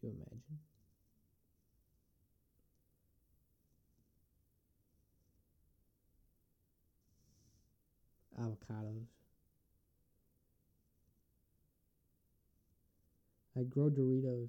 [0.00, 0.60] Could you imagine?
[8.38, 9.19] Avocados.
[13.56, 14.48] I'd grow Doritos.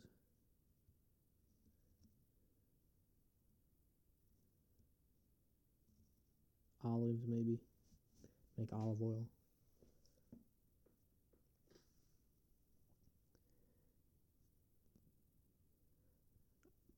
[6.84, 7.60] Olives, maybe.
[8.58, 9.26] Make olive oil.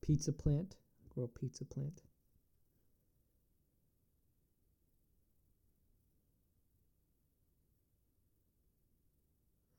[0.02, 0.76] Pizza plant.
[1.14, 2.02] Grow a pizza plant.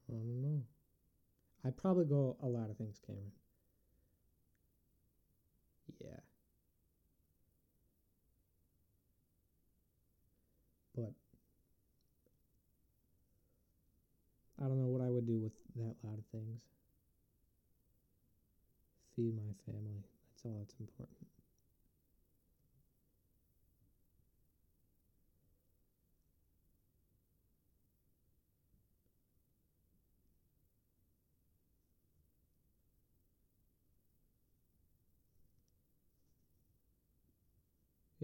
[0.10, 0.75] I don't know.
[1.66, 3.32] I'd probably go a lot of things, Cameron.
[6.00, 6.20] Yeah.
[10.96, 11.12] But
[14.64, 16.62] I don't know what I would do with that lot of things.
[19.16, 20.04] Feed my family.
[20.30, 21.35] That's all that's important.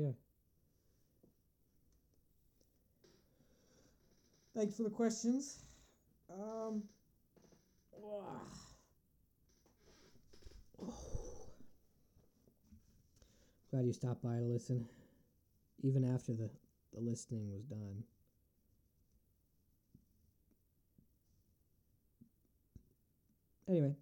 [0.02, 0.14] Yeah.
[4.56, 5.60] Thanks for the questions.
[6.32, 6.82] Um,
[13.70, 14.88] Glad you stopped by to listen,
[15.84, 16.50] even after the,
[16.96, 18.04] the listening was done.
[23.70, 23.94] Anyway,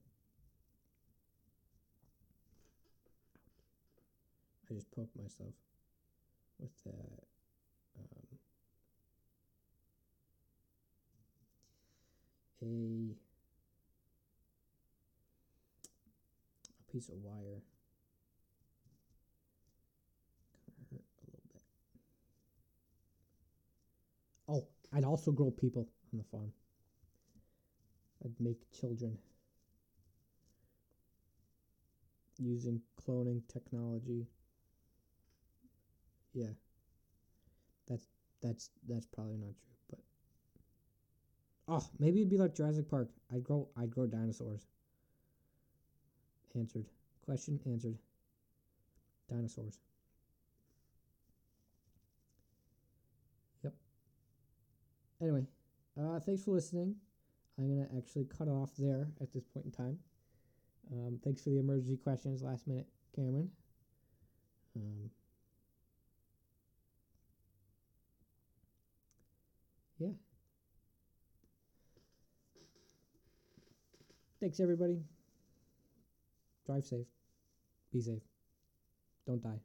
[4.72, 5.54] I just poked myself
[6.60, 6.94] with.
[12.62, 13.16] Um, a a
[16.92, 17.62] piece of wire.
[20.66, 21.62] Kind of hurt a little bit.
[24.48, 26.52] Oh, I'd also grow people on the farm.
[28.24, 29.18] I'd make children
[32.40, 34.26] using cloning technology.
[36.34, 36.54] Yeah.
[37.88, 38.08] That's
[38.42, 40.00] that's that's probably not true, but
[41.70, 43.10] Oh, maybe it'd be like Jurassic Park.
[43.32, 44.68] I'd grow I'd grow dinosaurs.
[46.54, 46.86] Answered.
[47.22, 47.98] Question answered.
[49.30, 49.80] Dinosaurs.
[53.64, 53.74] Yep.
[55.22, 55.46] Anyway,
[56.00, 56.96] uh, thanks for listening.
[57.58, 60.00] I'm gonna actually cut off there at this point in time.
[60.92, 63.52] Um, thanks for the emergency questions last minute, Cameron.
[64.76, 65.10] Um,
[70.00, 70.10] yeah.
[74.40, 75.02] Thanks, everybody.
[76.66, 77.06] Drive safe.
[77.92, 78.22] Be safe.
[79.28, 79.60] Don't die.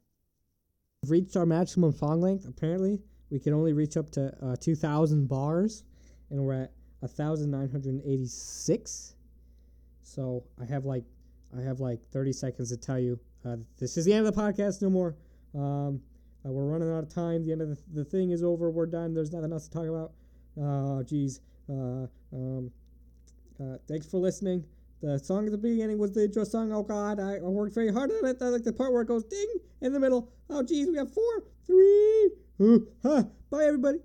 [1.03, 2.47] We've reached our maximum song length.
[2.47, 2.99] Apparently,
[3.29, 5.83] we can only reach up to uh, 2,000 bars,
[6.29, 9.15] and we're at 1,986.
[10.01, 11.03] So I have like
[11.57, 14.41] I have like 30 seconds to tell you uh, this is the end of the
[14.41, 14.81] podcast.
[14.81, 15.15] No more.
[15.53, 16.01] Um,
[16.45, 17.45] uh, we're running out of time.
[17.45, 18.69] The end of the, the thing is over.
[18.69, 19.13] We're done.
[19.13, 20.11] There's nothing else to talk about.
[20.59, 21.01] Oh.
[21.67, 22.71] Uh, um,
[23.59, 24.65] uh, thanks for listening.
[25.01, 26.71] The song at the beginning was the intro song.
[26.71, 28.37] Oh God, I, worked very hard on it.
[28.41, 29.47] I like the part where it goes ding
[29.81, 30.31] in the middle.
[30.49, 32.31] Oh geez, we have four, three.
[32.61, 33.23] Ooh, huh.
[33.49, 33.99] Bye everybody.